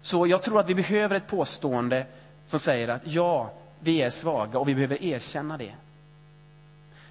Så 0.00 0.26
jag 0.26 0.42
tror 0.42 0.60
att 0.60 0.68
vi 0.68 0.74
behöver 0.74 1.16
ett 1.16 1.26
påstående 1.26 2.06
som 2.46 2.58
säger 2.58 2.88
att 2.88 3.02
ja, 3.04 3.52
vi 3.80 4.02
är 4.02 4.10
svaga 4.10 4.58
och 4.58 4.68
vi 4.68 4.74
behöver 4.74 5.02
erkänna 5.02 5.58
det. 5.58 5.74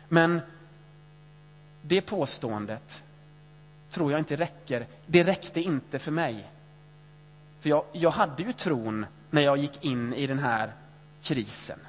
Men 0.07 0.41
det 1.81 2.01
påståendet 2.01 3.03
tror 3.89 4.11
jag 4.11 4.21
inte 4.21 4.35
räcker. 4.35 4.87
Det 5.05 5.23
räckte 5.23 5.61
inte 5.61 5.99
för 5.99 6.11
mig. 6.11 6.49
För 7.59 7.69
jag, 7.69 7.85
jag 7.91 8.11
hade 8.11 8.43
ju 8.43 8.53
tron 8.53 9.05
när 9.29 9.41
jag 9.41 9.57
gick 9.57 9.85
in 9.85 10.13
i 10.13 10.27
den 10.27 10.39
här 10.39 10.73
krisen. 11.21 11.79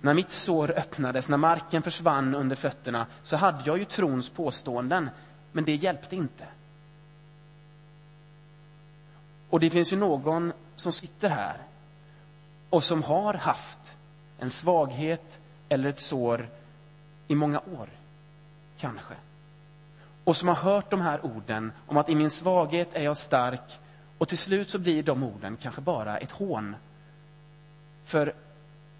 När 0.00 0.14
mitt 0.14 0.30
sår 0.30 0.70
öppnades, 0.70 1.28
när 1.28 1.36
marken 1.36 1.82
försvann 1.82 2.34
under 2.34 2.56
fötterna, 2.56 3.06
så 3.22 3.36
hade 3.36 3.62
jag 3.64 3.78
ju 3.78 3.84
trons 3.84 4.30
påståenden, 4.30 5.10
men 5.52 5.64
det 5.64 5.74
hjälpte 5.74 6.16
inte. 6.16 6.44
Och 9.50 9.60
det 9.60 9.70
finns 9.70 9.92
ju 9.92 9.96
någon 9.96 10.52
som 10.76 10.92
sitter 10.92 11.30
här 11.30 11.56
och 12.70 12.84
som 12.84 13.02
har 13.02 13.34
haft 13.34 13.96
en 14.38 14.50
svaghet 14.50 15.38
eller 15.68 15.88
ett 15.88 16.00
sår 16.00 16.48
i 17.28 17.34
många 17.34 17.60
år, 17.60 17.88
kanske. 18.78 19.14
Och 20.24 20.36
som 20.36 20.48
har 20.48 20.54
hört 20.54 20.90
de 20.90 21.00
här 21.00 21.26
orden 21.26 21.72
om 21.86 21.96
att 21.96 22.08
i 22.08 22.14
min 22.14 22.30
svaghet 22.30 22.88
är 22.92 23.02
jag 23.02 23.16
stark 23.16 23.78
och 24.18 24.28
till 24.28 24.38
slut 24.38 24.70
så 24.70 24.78
blir 24.78 25.02
de 25.02 25.22
orden 25.22 25.56
kanske 25.56 25.80
bara 25.80 26.18
ett 26.18 26.30
hån. 26.30 26.76
För 28.04 28.34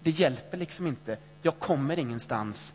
det 0.03 0.11
hjälper 0.11 0.57
liksom 0.57 0.87
inte. 0.87 1.17
Jag 1.41 1.59
kommer 1.59 1.99
ingenstans. 1.99 2.73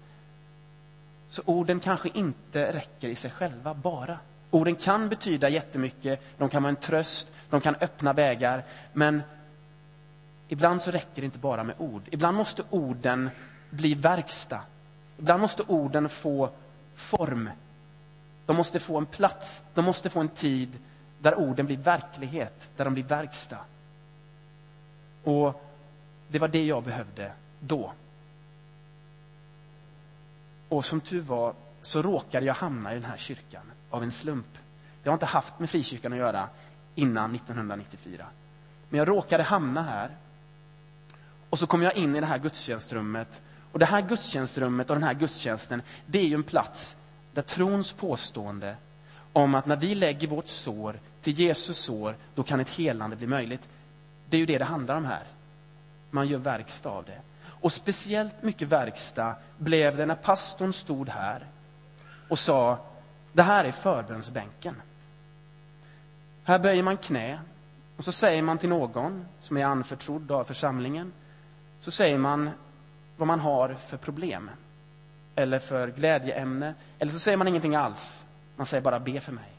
Så 1.29 1.43
orden 1.45 1.81
kanske 1.81 2.09
inte 2.15 2.73
räcker 2.73 3.09
i 3.09 3.15
sig 3.15 3.31
själva, 3.31 3.75
bara. 3.75 4.19
Orden 4.51 4.77
kan 4.77 5.09
betyda 5.09 5.49
jättemycket, 5.49 6.21
de 6.39 6.49
kan 6.49 6.63
vara 6.63 6.71
en 6.71 6.77
tröst, 6.77 7.31
de 7.51 7.61
kan 7.61 7.75
öppna 7.75 8.13
vägar. 8.13 8.65
Men 8.93 9.23
ibland 10.49 10.83
så 10.83 10.91
räcker 10.91 11.23
det 11.23 11.25
inte 11.25 11.39
bara 11.39 11.65
med 11.65 11.75
ord. 11.79 12.03
Ibland 12.11 12.37
måste 12.37 12.63
orden 12.71 13.31
bli 13.71 13.95
verkstad. 13.95 14.61
Ibland 15.19 15.41
måste 15.41 15.63
orden 15.63 16.09
få 16.09 16.51
form. 16.95 17.51
De 18.47 18.57
måste 18.57 18.79
få 18.79 18.99
en 18.99 19.07
plats, 19.07 19.63
de 19.75 19.85
måste 19.85 20.11
få 20.11 20.21
en 20.21 20.29
tid 20.29 20.79
där 21.19 21.35
orden 21.35 21.67
blir 21.67 21.77
verklighet, 21.77 22.71
där 22.77 22.85
de 22.85 22.95
blir 22.95 23.05
verkstad. 23.05 23.61
Och 25.25 25.66
det 26.37 26.41
var 26.41 26.49
det 26.49 26.65
jag 26.65 26.83
behövde 26.83 27.33
då. 27.61 27.93
Och 30.69 30.85
som 30.85 31.01
tur 31.01 31.21
var 31.21 31.55
så 31.83 32.03
råkade 32.03 32.47
jag 32.47 32.55
hamna 32.55 32.93
i 32.93 32.95
den 32.95 33.05
här 33.05 33.17
kyrkan 33.17 33.73
av 33.91 34.03
en 34.03 34.11
slump. 34.11 34.59
Jag 35.03 35.11
har 35.11 35.15
inte 35.15 35.27
haft 35.27 35.59
med 35.59 35.71
frikyrkan 35.71 36.13
att 36.13 36.19
göra 36.19 36.49
innan 36.95 37.35
1994. 37.35 38.27
Men 38.89 38.99
jag 38.99 39.09
råkade 39.09 39.43
hamna 39.43 39.83
här. 39.83 40.11
Och 41.51 41.59
så 41.59 41.67
kom 41.67 41.83
jag 41.83 41.97
in 41.97 42.17
i 42.17 42.21
det 42.21 42.27
här 42.27 42.39
gudstjänstrummet. 42.39 43.43
Och 43.73 43.79
det 43.79 43.87
här 43.87 44.03
gudstjänstrummet 44.03 44.91
och 44.91 44.97
den 44.97 45.05
här 45.05 45.15
gudstjänsten, 45.15 45.83
det 46.07 46.19
är 46.19 46.27
ju 46.27 46.35
en 46.35 46.43
plats 46.43 46.97
där 47.33 47.43
trons 47.43 47.93
påstående 47.93 48.77
om 49.33 49.55
att 49.55 49.67
när 49.67 49.77
vi 49.77 49.95
lägger 49.95 50.29
vårt 50.29 50.49
sår 50.49 51.01
till 51.23 51.33
Jesus 51.41 51.79
sår, 51.79 52.17
då 52.35 52.43
kan 52.43 52.61
ett 52.61 52.71
helande 52.71 53.17
bli 53.17 53.27
möjligt. 53.27 53.69
Det 54.31 54.37
är 54.37 54.39
ju 54.39 54.47
det 54.47 54.59
det 54.59 54.65
handlar 54.65 54.97
om 54.97 55.05
här. 55.05 55.27
Man 56.11 56.27
gör 56.27 56.39
verkstad 56.39 56.91
av 56.91 57.05
det. 57.05 57.21
Och 57.47 57.73
speciellt 57.73 58.43
mycket 58.43 58.69
verkstad 58.69 59.35
blev 59.59 59.97
det 59.97 60.07
när 60.07 60.15
pastorn 60.15 60.73
stod 60.73 61.09
här 61.09 61.47
och 62.29 62.39
sa, 62.39 62.79
det 63.33 63.43
här 63.43 63.65
är 63.65 63.73
förbönsbänken. 63.73 64.83
Här 66.45 66.59
böjer 66.59 66.83
man 66.83 66.97
knä 66.97 67.41
och 67.97 68.05
så 68.05 68.13
säger 68.13 68.43
man 68.43 68.59
till 68.59 68.69
någon 68.69 69.27
som 69.41 69.57
är 69.57 69.65
anförtrodd 69.65 70.31
av 70.31 70.45
församlingen, 70.45 71.13
så 71.79 71.91
säger 71.91 72.19
man 72.19 72.51
vad 73.17 73.29
man 73.29 73.41
har 73.41 73.75
för 73.75 73.97
problem 73.97 74.51
eller 75.35 75.59
för 75.59 75.89
glädjeämne, 75.89 76.75
eller 76.99 77.13
så 77.13 77.19
säger 77.19 77.37
man 77.37 77.49
ingenting 77.49 77.75
alls. 77.75 78.27
Man 78.57 78.67
säger 78.67 78.83
bara 78.83 79.01
be 79.01 79.21
för 79.21 79.33
mig. 79.33 79.53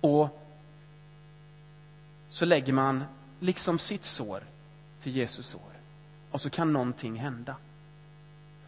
Och 0.00 0.40
så 2.28 2.44
lägger 2.44 2.72
man 2.72 3.04
liksom 3.40 3.78
sitt 3.78 4.04
sår 4.04 4.42
till 5.02 5.16
Jesus 5.16 5.46
sår. 5.46 5.72
Och 6.30 6.40
så 6.40 6.50
kan 6.50 6.72
någonting 6.72 7.16
hända. 7.16 7.56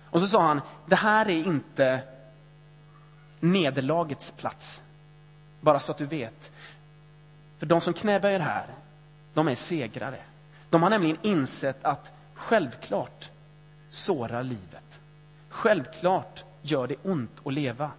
Och 0.04 0.20
så 0.20 0.28
sa 0.28 0.42
han, 0.42 0.60
det 0.86 0.96
här 0.96 1.28
är 1.28 1.46
inte 1.46 2.02
nederlagets 3.40 4.30
plats. 4.30 4.82
Bara 5.60 5.80
så 5.80 5.92
att 5.92 5.98
du 5.98 6.06
vet. 6.06 6.50
För 7.58 7.66
de 7.66 7.80
som 7.80 7.94
knäböjer 7.94 8.40
här, 8.40 8.66
de 9.34 9.48
är 9.48 9.54
segrare. 9.54 10.20
De 10.70 10.82
har 10.82 10.90
nämligen 10.90 11.18
insett 11.22 11.84
att 11.84 12.12
självklart 12.34 13.30
sårar 13.90 14.42
livet. 14.42 15.00
Självklart 15.48 16.44
gör 16.62 16.86
det 16.86 16.96
ont 17.02 17.40
att 17.44 17.54
leva. 17.54 17.90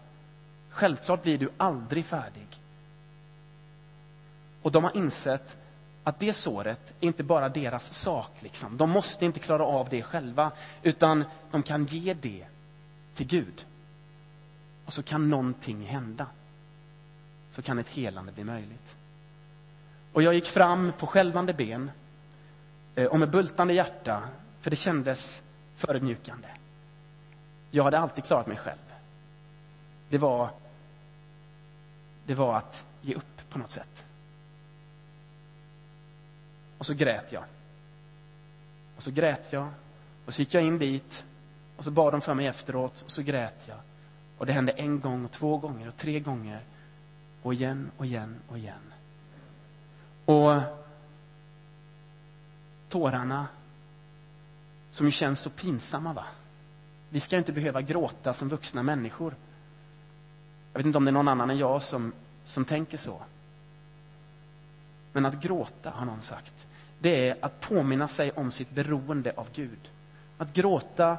Självklart 0.69 1.23
blir 1.23 1.37
du 1.37 1.49
aldrig 1.57 2.05
färdig. 2.05 2.47
Och 4.61 4.71
de 4.71 4.83
har 4.83 4.97
insett 4.97 5.57
att 6.03 6.19
det 6.19 6.33
såret 6.33 6.93
är 6.99 7.07
inte 7.07 7.23
bara 7.23 7.49
deras 7.49 7.93
sak. 7.93 8.31
Liksom. 8.39 8.77
De 8.77 8.89
måste 8.89 9.25
inte 9.25 9.39
klara 9.39 9.65
av 9.65 9.89
det 9.89 10.03
själva, 10.03 10.51
utan 10.83 11.25
de 11.51 11.63
kan 11.63 11.85
ge 11.85 12.13
det 12.13 12.45
till 13.13 13.27
Gud. 13.27 13.65
Och 14.85 14.93
så 14.93 15.03
kan 15.03 15.29
någonting 15.29 15.85
hända. 15.85 16.27
Så 17.51 17.61
kan 17.61 17.79
ett 17.79 17.89
helande 17.89 18.31
bli 18.31 18.43
möjligt. 18.43 18.95
Och 20.13 20.23
jag 20.23 20.33
gick 20.33 20.47
fram 20.47 20.93
på 20.99 21.07
skälvande 21.07 21.53
ben 21.53 21.91
eh, 22.95 23.07
och 23.07 23.19
med 23.19 23.29
bultande 23.29 23.73
hjärta, 23.73 24.23
för 24.61 24.69
det 24.69 24.75
kändes 24.75 25.43
förödmjukande. 25.75 26.47
Jag 27.71 27.83
hade 27.83 27.99
alltid 27.99 28.23
klarat 28.23 28.47
mig 28.47 28.57
själv. 28.57 28.77
Det 30.09 30.17
var, 30.17 30.49
det 32.25 32.35
var 32.35 32.57
att 32.57 32.85
ge 33.01 33.15
upp 33.15 33.49
på 33.49 33.59
något 33.59 33.71
sätt. 33.71 34.03
Och 36.83 36.87
så 36.87 36.93
grät 36.93 37.31
jag. 37.31 37.43
Och 38.95 39.03
så 39.03 39.11
grät 39.11 39.53
jag. 39.53 39.67
Och 40.25 40.33
så 40.33 40.41
gick 40.41 40.53
jag 40.53 40.63
in 40.63 40.79
dit. 40.79 41.25
Och 41.77 41.83
så 41.83 41.91
bad 41.91 42.13
de 42.13 42.21
för 42.21 42.33
mig 42.33 42.47
efteråt. 42.47 43.01
Och 43.01 43.11
så 43.11 43.21
grät 43.21 43.67
jag. 43.67 43.77
Och 44.37 44.45
det 44.45 44.53
hände 44.53 44.71
en 44.71 44.99
gång, 44.99 45.25
och 45.25 45.31
två 45.31 45.57
gånger 45.57 45.87
och 45.87 45.97
tre 45.97 46.19
gånger. 46.19 46.61
Och 47.41 47.53
igen 47.53 47.91
och 47.97 48.05
igen 48.05 48.39
och 48.47 48.57
igen. 48.57 48.93
Och 50.25 50.61
tårarna 52.89 53.47
som 54.91 55.05
ju 55.05 55.11
känns 55.11 55.39
så 55.39 55.49
pinsamma. 55.49 56.13
va? 56.13 56.25
Vi 57.09 57.19
ska 57.19 57.37
inte 57.37 57.51
behöva 57.51 57.81
gråta 57.81 58.33
som 58.33 58.49
vuxna 58.49 58.83
människor. 58.83 59.35
Jag 60.73 60.79
vet 60.79 60.85
inte 60.85 60.97
om 60.97 61.05
det 61.05 61.09
är 61.09 61.13
någon 61.13 61.27
annan 61.27 61.49
än 61.49 61.57
jag 61.57 61.83
som, 61.83 62.13
som 62.45 62.65
tänker 62.65 62.97
så. 62.97 63.21
Men 65.13 65.25
att 65.25 65.41
gråta, 65.41 65.89
har 65.89 66.05
någon 66.05 66.21
sagt, 66.21 66.53
det 67.03 67.29
är 67.29 67.35
att 67.41 67.59
påminna 67.59 68.07
sig 68.07 68.31
om 68.31 68.51
sitt 68.51 68.71
beroende 68.71 69.33
av 69.35 69.47
Gud. 69.53 69.91
Att 70.37 70.53
gråta, 70.53 71.17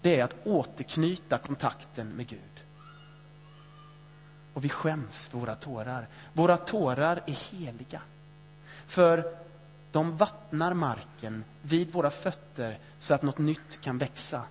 det 0.00 0.20
är 0.20 0.24
att 0.24 0.36
återknyta 0.44 1.38
kontakten 1.38 2.08
med 2.08 2.26
Gud. 2.26 2.40
Och 4.52 4.64
vi 4.64 4.68
skäms 4.68 5.26
för 5.26 5.38
våra 5.38 5.54
tårar. 5.54 6.06
Våra 6.32 6.56
tårar 6.56 7.22
är 7.26 7.56
heliga. 7.56 8.00
För 8.86 9.36
de 9.92 10.16
vattnar 10.16 10.74
marken 10.74 11.44
vid 11.62 11.92
våra 11.92 12.10
fötter 12.10 12.78
så 12.98 13.14
att 13.14 13.22
något 13.22 13.38
nytt 13.38 13.80
kan 13.80 13.98
växa. 13.98 14.42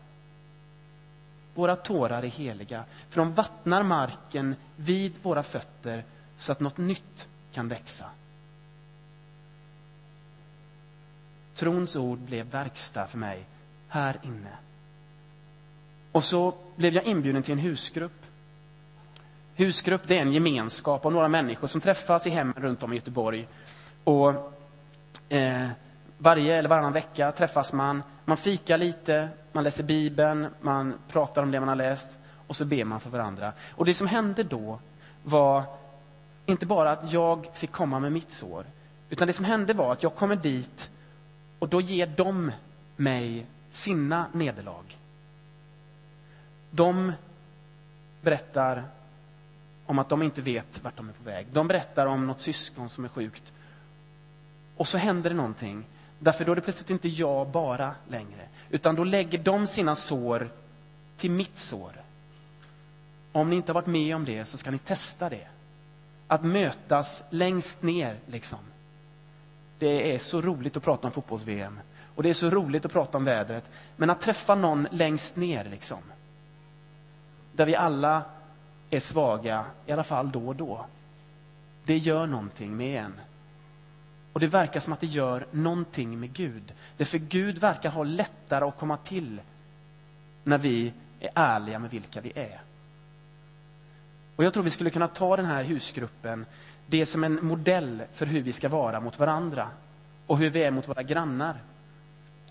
Våra 1.53 1.75
tårar 1.75 2.23
är 2.23 2.27
heliga, 2.27 2.83
för 3.09 3.17
de 3.17 3.33
vattnar 3.33 3.83
marken 3.83 4.55
vid 4.75 5.13
våra 5.21 5.43
fötter 5.43 6.03
så 6.37 6.51
att 6.51 6.59
något 6.59 6.77
nytt 6.77 7.27
kan 7.51 7.67
växa. 7.67 8.09
Trons 11.55 11.95
ord 11.95 12.19
blev 12.19 12.45
verkstad 12.45 13.07
för 13.07 13.17
mig 13.17 13.45
här 13.87 14.19
inne. 14.23 14.51
Och 16.11 16.23
så 16.23 16.53
blev 16.75 16.93
jag 16.93 17.03
inbjuden 17.03 17.43
till 17.43 17.51
en 17.51 17.59
husgrupp. 17.59 18.25
Husgrupp 19.55 20.01
det 20.07 20.17
är 20.17 20.21
en 20.21 20.33
gemenskap 20.33 21.05
av 21.05 21.11
några 21.11 21.27
människor 21.27 21.67
som 21.67 21.81
träffas 21.81 22.27
i 22.27 22.29
hemmen 22.29 22.53
runt 22.57 22.83
om 22.83 22.93
i 22.93 22.95
Göteborg. 22.95 23.47
Och 24.03 24.53
eh, 25.29 25.67
varje 26.17 26.55
eller 26.55 26.69
varannan 26.69 26.93
vecka 26.93 27.31
träffas 27.31 27.73
man, 27.73 28.03
man 28.25 28.37
fikar 28.37 28.77
lite, 28.77 29.29
man 29.51 29.63
läser 29.63 29.83
Bibeln, 29.83 30.47
man 30.61 30.93
pratar 31.07 31.43
om 31.43 31.51
det 31.51 31.59
man 31.59 31.69
har 31.69 31.75
läst 31.75 32.17
och 32.47 32.55
så 32.55 32.65
ber 32.65 32.85
man 32.85 32.99
för 32.99 33.09
varandra. 33.09 33.53
Och 33.75 33.85
det 33.85 33.93
som 33.93 34.07
hände 34.07 34.43
då 34.43 34.79
var 35.23 35.63
inte 36.45 36.65
bara 36.65 36.91
att 36.91 37.11
jag 37.11 37.47
fick 37.53 37.71
komma 37.71 37.99
med 37.99 38.11
mitt 38.11 38.31
sår, 38.31 38.65
utan 39.09 39.27
det 39.27 39.33
som 39.33 39.45
hände 39.45 39.73
var 39.73 39.91
att 39.91 40.03
jag 40.03 40.15
kommer 40.15 40.35
dit 40.35 40.89
och 41.59 41.69
då 41.69 41.81
ger 41.81 42.07
de 42.07 42.51
mig 42.95 43.45
sina 43.69 44.27
nederlag. 44.33 44.97
De 46.71 47.11
berättar 48.21 48.83
om 49.85 49.99
att 49.99 50.09
de 50.09 50.21
inte 50.21 50.41
vet 50.41 50.83
vart 50.83 50.97
de 50.97 51.09
är 51.09 51.13
på 51.13 51.23
väg. 51.23 51.47
De 51.53 51.67
berättar 51.67 52.05
om 52.05 52.27
något 52.27 52.39
syskon 52.39 52.89
som 52.89 53.05
är 53.05 53.09
sjukt. 53.09 53.53
Och 54.77 54.87
så 54.87 54.97
händer 54.97 55.29
det 55.29 55.35
någonting. 55.35 55.85
Därför 56.19 56.45
då 56.45 56.51
är 56.51 56.55
det 56.55 56.61
plötsligt 56.61 56.89
inte 56.89 57.09
jag 57.09 57.47
bara 57.47 57.95
längre. 58.09 58.47
Utan 58.69 58.95
då 58.95 59.03
lägger 59.03 59.37
de 59.37 59.67
sina 59.67 59.95
sår 59.95 60.49
till 61.17 61.31
mitt 61.31 61.57
sår. 61.57 61.91
Om 63.31 63.49
ni 63.49 63.55
inte 63.55 63.71
har 63.71 63.73
varit 63.73 63.87
med 63.87 64.15
om 64.15 64.25
det 64.25 64.45
så 64.45 64.57
ska 64.57 64.71
ni 64.71 64.77
testa 64.77 65.29
det. 65.29 65.47
Att 66.27 66.43
mötas 66.43 67.23
längst 67.29 67.81
ner, 67.81 68.17
liksom. 68.27 68.59
Det 69.79 70.15
är 70.15 70.19
så 70.19 70.41
roligt 70.41 70.77
att 70.77 70.83
prata 70.83 71.07
om 71.07 71.11
fotbolls-VM. 71.11 71.79
Och 72.15 72.23
det 72.23 72.29
är 72.29 72.33
så 72.33 72.49
roligt 72.49 72.85
att 72.85 72.91
prata 72.91 73.17
om 73.17 73.25
vädret. 73.25 73.63
Men 73.95 74.09
att 74.09 74.21
träffa 74.21 74.55
någon 74.55 74.87
längst 74.91 75.35
ner, 75.35 75.65
liksom. 75.65 75.99
Där 77.51 77.65
vi 77.65 77.75
alla 77.75 78.23
är 78.89 78.99
svaga, 78.99 79.65
i 79.85 79.91
alla 79.91 80.03
fall 80.03 80.31
då 80.31 80.47
och 80.47 80.55
då. 80.55 80.85
Det 81.85 81.97
gör 81.97 82.27
någonting 82.27 82.77
med 82.77 83.03
en. 83.03 83.13
Och 84.33 84.39
det 84.39 84.47
verkar 84.47 84.79
som 84.79 84.93
att 84.93 84.99
det 84.99 85.07
gör 85.07 85.47
någonting 85.51 86.19
med 86.19 86.33
Gud. 86.33 86.73
Därför 86.97 87.17
Gud 87.17 87.57
verkar 87.57 87.89
ha 87.89 88.03
lättare 88.03 88.65
att 88.65 88.77
komma 88.77 88.97
till 88.97 89.41
när 90.43 90.57
vi 90.57 90.93
är 91.19 91.29
ärliga 91.35 91.79
med 91.79 91.89
vilka 91.89 92.21
vi 92.21 92.31
är. 92.35 92.61
Och 94.35 94.43
jag 94.43 94.53
tror 94.53 94.63
vi 94.63 94.69
skulle 94.69 94.89
kunna 94.89 95.07
ta 95.07 95.35
den 95.35 95.45
här 95.45 95.63
husgruppen, 95.63 96.45
det 96.87 97.01
är 97.01 97.05
som 97.05 97.23
en 97.23 97.45
modell 97.45 98.03
för 98.13 98.25
hur 98.25 98.41
vi 98.41 98.53
ska 98.53 98.69
vara 98.69 98.99
mot 98.99 99.19
varandra 99.19 99.69
och 100.27 100.37
hur 100.37 100.49
vi 100.49 100.63
är 100.63 100.71
mot 100.71 100.89
våra 100.89 101.03
grannar. 101.03 101.55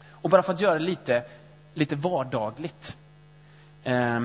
Och 0.08 0.30
bara 0.30 0.42
för 0.42 0.52
att 0.52 0.60
göra 0.60 0.74
det 0.74 0.84
lite, 0.84 1.24
lite 1.74 1.96
vardagligt. 1.96 2.96
Eh, 3.84 4.20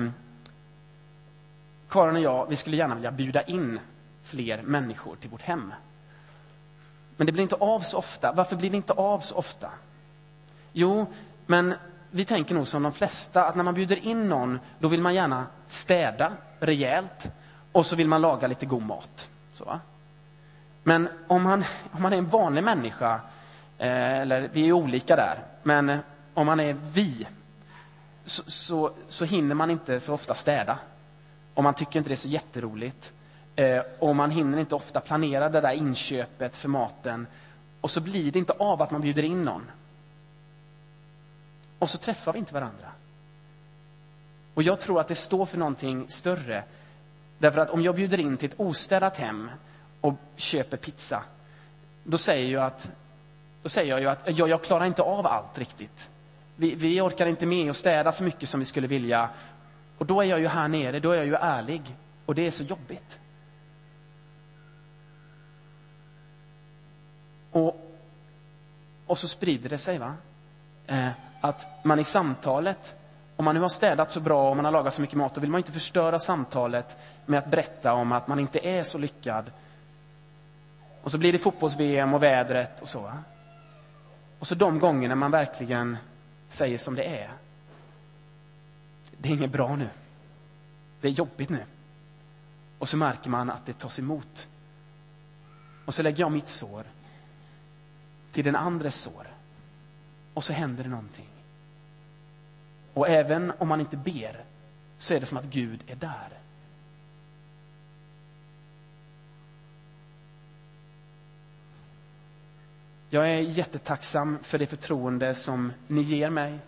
Karin 1.88 2.16
och 2.16 2.22
jag, 2.22 2.46
vi 2.48 2.56
skulle 2.56 2.76
gärna 2.76 2.94
vilja 2.94 3.10
bjuda 3.10 3.42
in 3.42 3.80
fler 4.22 4.62
människor 4.62 5.16
till 5.16 5.30
vårt 5.30 5.42
hem. 5.42 5.72
Men 7.16 7.26
det 7.26 7.32
blir 7.32 7.42
inte 7.42 7.56
av 7.56 7.80
så 7.80 7.96
ofta. 7.96 8.32
Varför 8.32 8.56
blir 8.56 8.70
det 8.70 8.76
inte 8.76 8.92
av 8.92 9.20
så 9.20 9.34
ofta? 9.34 9.70
Jo, 10.72 11.06
men 11.46 11.74
vi 12.10 12.24
tänker 12.24 12.54
nog 12.54 12.66
som 12.66 12.82
de 12.82 12.92
flesta, 12.92 13.44
att 13.44 13.54
när 13.54 13.64
man 13.64 13.74
bjuder 13.74 13.96
in 13.96 14.28
någon, 14.28 14.60
då 14.78 14.88
vill 14.88 15.00
man 15.02 15.14
gärna 15.14 15.46
städa 15.66 16.32
rejält 16.60 17.30
och 17.72 17.86
så 17.86 17.96
vill 17.96 18.08
man 18.08 18.20
laga 18.20 18.46
lite 18.46 18.66
god 18.66 18.82
mat. 18.82 19.30
Så, 19.52 19.80
men 20.82 21.08
om 21.26 21.42
man, 21.42 21.64
om 21.92 22.02
man 22.02 22.12
är 22.12 22.16
en 22.16 22.28
vanlig 22.28 22.64
människa, 22.64 23.20
eh, 23.78 24.18
eller 24.20 24.48
vi 24.52 24.68
är 24.68 24.72
olika 24.72 25.16
där, 25.16 25.38
men 25.62 25.98
om 26.34 26.46
man 26.46 26.60
är 26.60 26.76
vi, 26.92 27.26
så, 28.24 28.42
så, 28.46 28.90
så 29.08 29.24
hinner 29.24 29.54
man 29.54 29.70
inte 29.70 30.00
så 30.00 30.14
ofta 30.14 30.34
städa. 30.34 30.78
Och 31.54 31.62
man 31.62 31.74
tycker 31.74 31.98
inte 31.98 32.10
det 32.10 32.14
är 32.14 32.16
så 32.16 32.28
jätteroligt. 32.28 33.12
Eh, 33.56 33.82
och 33.98 34.16
man 34.16 34.30
hinner 34.30 34.58
inte 34.58 34.74
ofta 34.74 35.00
planera 35.00 35.48
det 35.48 35.60
där 35.60 35.72
inköpet 35.72 36.56
för 36.56 36.68
maten. 36.68 37.26
Och 37.80 37.90
så 37.90 38.00
blir 38.00 38.32
det 38.32 38.38
inte 38.38 38.52
av 38.52 38.82
att 38.82 38.90
man 38.90 39.00
bjuder 39.00 39.22
in 39.22 39.42
någon. 39.42 39.70
Och 41.78 41.90
så 41.90 41.98
träffar 41.98 42.32
vi 42.32 42.38
inte 42.38 42.54
varandra. 42.54 42.88
Och 44.54 44.62
jag 44.62 44.80
tror 44.80 45.00
att 45.00 45.08
det 45.08 45.14
står 45.14 45.46
för 45.46 45.58
någonting 45.58 46.08
större. 46.08 46.64
Därför 47.38 47.60
att 47.60 47.70
om 47.70 47.82
jag 47.82 47.94
bjuder 47.94 48.20
in 48.20 48.36
till 48.36 48.48
ett 48.48 48.60
ostädat 48.60 49.16
hem 49.16 49.50
och 50.00 50.14
köper 50.36 50.76
pizza, 50.76 51.24
då 52.04 52.18
säger 52.18 52.52
jag 52.52 52.64
att, 52.64 52.90
då 53.62 53.68
säger 53.68 53.90
jag 53.90 54.00
ju 54.00 54.06
att 54.06 54.38
jag, 54.38 54.48
jag 54.48 54.62
klarar 54.62 54.84
inte 54.84 55.02
av 55.02 55.26
allt 55.26 55.58
riktigt. 55.58 56.10
Vi, 56.56 56.74
vi 56.74 57.00
orkar 57.00 57.26
inte 57.26 57.46
med 57.46 57.70
att 57.70 57.76
städa 57.76 58.12
så 58.12 58.24
mycket 58.24 58.48
som 58.48 58.60
vi 58.60 58.66
skulle 58.66 58.86
vilja. 58.86 59.30
Och 59.98 60.06
då 60.06 60.20
är 60.20 60.24
jag 60.24 60.40
ju 60.40 60.48
här 60.48 60.68
nere, 60.68 61.00
då 61.00 61.10
är 61.10 61.16
jag 61.16 61.26
ju 61.26 61.34
ärlig. 61.34 61.96
Och 62.26 62.34
det 62.34 62.46
är 62.46 62.50
så 62.50 62.64
jobbigt. 62.64 63.20
Och, 67.50 67.90
och 69.06 69.18
så 69.18 69.28
sprider 69.28 69.68
det 69.70 69.78
sig. 69.78 69.98
va? 69.98 70.14
Eh, 70.86 71.08
att 71.40 71.84
man 71.84 71.98
i 71.98 72.04
samtalet, 72.04 72.94
om 73.36 73.44
man 73.44 73.54
nu 73.54 73.60
har 73.60 73.68
städat 73.68 74.10
så 74.10 74.20
bra 74.20 74.50
och 74.50 74.56
man 74.56 74.64
har 74.64 74.72
lagat 74.72 74.94
så 74.94 75.00
mycket 75.00 75.16
mat, 75.16 75.34
då 75.34 75.40
vill 75.40 75.50
man 75.50 75.58
inte 75.58 75.72
förstöra 75.72 76.18
samtalet 76.18 76.96
med 77.26 77.38
att 77.38 77.50
berätta 77.50 77.92
om 77.92 78.12
att 78.12 78.28
man 78.28 78.38
inte 78.38 78.58
är 78.58 78.82
så 78.82 78.98
lyckad. 78.98 79.50
Och 81.02 81.10
så 81.10 81.18
blir 81.18 81.32
det 81.32 81.38
fotbolls-VM 81.38 82.14
och 82.14 82.22
vädret 82.22 82.80
och 82.80 82.88
så. 82.88 83.12
Och 84.38 84.46
så 84.46 84.54
de 84.54 84.78
gångerna 84.78 85.14
man 85.14 85.30
verkligen 85.30 85.96
säger 86.48 86.78
som 86.78 86.94
det 86.94 87.04
är. 87.04 87.30
Det 89.18 89.28
är 89.28 89.32
inget 89.32 89.52
bra 89.52 89.76
nu. 89.76 89.88
Det 91.00 91.08
är 91.08 91.12
jobbigt 91.12 91.48
nu. 91.48 91.64
Och 92.78 92.88
så 92.88 92.96
märker 92.96 93.30
man 93.30 93.50
att 93.50 93.66
det 93.66 93.72
tas 93.72 93.98
emot. 93.98 94.48
Och 95.84 95.94
så 95.94 96.02
lägger 96.02 96.20
jag 96.20 96.32
mitt 96.32 96.48
sår 96.48 96.84
till 98.32 98.44
den 98.44 98.56
andres 98.56 99.00
sår. 99.00 99.26
Och 100.34 100.44
så 100.44 100.52
händer 100.52 100.84
det 100.84 100.90
någonting. 100.90 101.28
Och 102.94 103.08
även 103.08 103.52
om 103.58 103.68
man 103.68 103.80
inte 103.80 103.96
ber 103.96 104.44
så 104.98 105.14
är 105.14 105.20
det 105.20 105.26
som 105.26 105.38
att 105.38 105.44
Gud 105.44 105.80
är 105.86 105.96
där. 105.96 106.28
Jag 113.12 113.30
är 113.30 113.38
jättetacksam 113.38 114.38
för 114.42 114.58
det 114.58 114.66
förtroende 114.66 115.34
som 115.34 115.72
ni 115.86 116.02
ger 116.02 116.30
mig. 116.30 116.58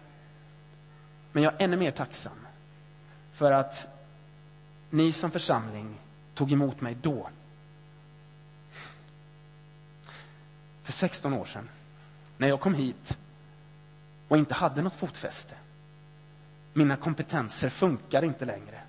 Men 1.33 1.42
jag 1.42 1.52
är 1.52 1.64
ännu 1.64 1.76
mer 1.76 1.90
tacksam 1.90 2.46
för 3.33 3.52
att 3.52 3.88
ni 4.90 5.12
som 5.12 5.31
församling 5.31 5.98
tog 6.35 6.52
emot 6.52 6.81
mig 6.81 6.96
då. 7.02 7.28
För 10.83 10.92
16 10.92 11.33
år 11.33 11.44
sedan, 11.44 11.68
när 12.37 12.48
jag 12.48 12.61
kom 12.61 12.74
hit 12.74 13.18
och 14.28 14.37
inte 14.38 14.55
hade 14.55 14.83
något 14.83 14.94
fotfäste. 14.94 15.55
Mina 16.72 16.96
kompetenser 16.96 17.68
funkar 17.68 18.24
inte 18.24 18.44
längre. 18.44 18.81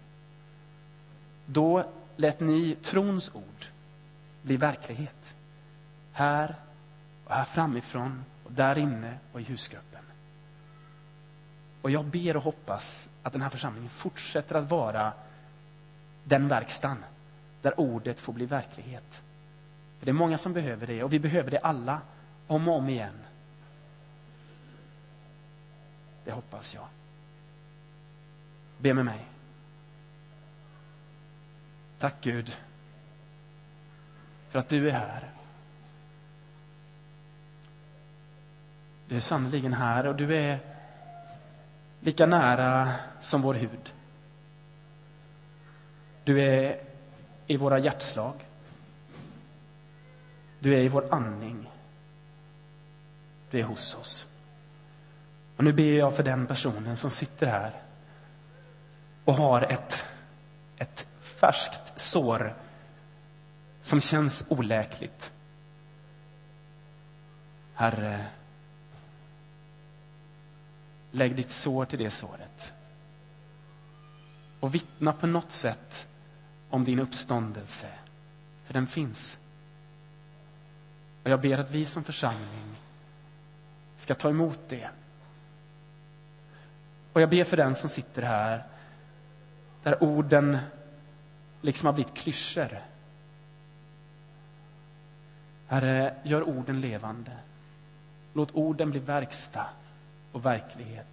Då 1.46 1.92
lät 2.16 2.40
ni 2.40 2.76
trons 2.82 3.32
ord 3.36 3.66
bli 4.42 4.58
verklighet. 4.58 5.36
Här 6.12 6.56
och 7.26 7.36
här 7.36 7.46
framifrån 7.46 8.26
och 8.44 8.52
där 8.52 8.78
inne 8.78 9.18
och 9.32 9.42
i 9.42 9.44
husgruppen. 9.44 10.04
Och 11.82 11.92
jag 11.92 12.06
ber 12.06 12.38
och 12.38 12.44
hoppas 12.44 13.10
att 13.24 13.34
den 13.34 13.42
här 13.42 13.50
församlingen 13.50 13.90
fortsätter 13.90 14.56
att 14.56 14.70
vara 14.70 15.14
den 16.24 16.48
verkstaden 16.48 17.04
där 17.62 17.80
ordet 17.80 18.20
får 18.20 18.34
bli 18.34 18.46
verklighet. 18.46 19.24
För 20.00 20.06
det 20.06 20.12
är 20.12 20.14
många 20.14 20.38
som 20.38 20.54
behöver 20.54 20.88
det 20.88 21.04
och 21.04 21.14
vi 21.14 21.20
behöver 21.20 21.52
det 21.52 21.60
alla, 21.60 22.02
om 22.48 22.68
och 22.68 22.76
om 22.76 22.90
igen. 22.90 23.20
Det 26.26 26.32
hoppas 26.32 26.74
jag. 26.74 26.88
Be 28.78 28.94
med 28.94 29.06
mig. 29.06 29.26
Tack 32.00 32.16
Gud 32.22 32.58
för 34.50 34.60
att 34.60 34.70
du 34.70 34.90
är 34.90 34.94
här. 34.94 35.30
Du 39.08 39.16
är 39.16 39.20
sannerligen 39.20 39.74
här 39.74 40.08
och 40.08 40.16
du 40.16 40.36
är 40.36 40.60
lika 42.00 42.26
nära 42.26 42.92
som 43.20 43.42
vår 43.42 43.54
hud. 43.54 43.94
Du 46.24 46.42
är 46.42 46.82
i 47.48 47.58
våra 47.58 47.80
hjärtslag. 47.80 48.34
Du 50.60 50.76
är 50.76 50.80
i 50.80 50.88
vår 50.88 51.14
andning. 51.14 51.70
Du 53.52 53.60
är 53.60 53.64
hos 53.64 53.96
oss. 53.96 54.28
Och 55.58 55.64
nu 55.64 55.74
ber 55.74 55.94
jag 55.94 56.16
för 56.16 56.24
den 56.24 56.48
personen 56.48 56.98
som 56.98 57.10
sitter 57.10 57.48
här 57.48 57.82
och 59.26 59.34
har 59.34 59.62
ett, 59.62 60.06
ett 60.78 61.08
färskt 61.22 62.00
sår 62.00 62.56
som 63.84 64.02
känns 64.02 64.46
oläkligt. 64.50 65.32
Herre, 67.74 68.26
lägg 71.14 71.36
ditt 71.36 71.52
sår 71.52 71.86
till 71.86 72.00
det 72.00 72.12
såret. 72.12 72.74
Och 74.60 74.76
vittna 74.76 75.14
på 75.14 75.28
något 75.28 75.52
sätt 75.52 76.08
om 76.70 76.84
din 76.84 77.00
uppståndelse, 77.00 77.88
för 78.66 78.74
den 78.74 78.88
finns. 78.88 79.40
Och 81.24 81.30
jag 81.30 81.42
ber 81.42 81.58
att 81.58 81.72
vi 81.72 81.86
som 81.86 82.04
församling 82.04 82.76
ska 83.98 84.16
ta 84.16 84.30
emot 84.30 84.60
det. 84.70 84.90
Och 87.14 87.22
jag 87.22 87.30
ber 87.30 87.44
för 87.44 87.58
den 87.58 87.76
som 87.76 87.90
sitter 87.90 88.22
här, 88.22 88.64
där 89.84 90.04
orden 90.04 90.58
liksom 91.62 91.86
har 91.86 91.94
blivit 91.94 92.14
klyschor. 92.14 92.82
Herre, 95.68 96.16
gör 96.24 96.44
orden 96.44 96.82
levande. 96.82 97.32
Låt 98.34 98.52
orden 98.52 98.92
bli 98.92 99.00
verkstad 99.00 99.70
och 100.34 100.46
verklighet. 100.46 101.08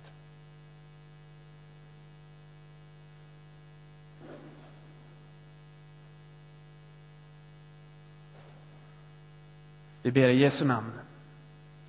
Vi 10.02 10.12
ber 10.12 10.28
i 10.28 10.36
Jesu 10.36 10.64
namn. 10.64 10.92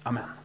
Amen. 0.03 0.40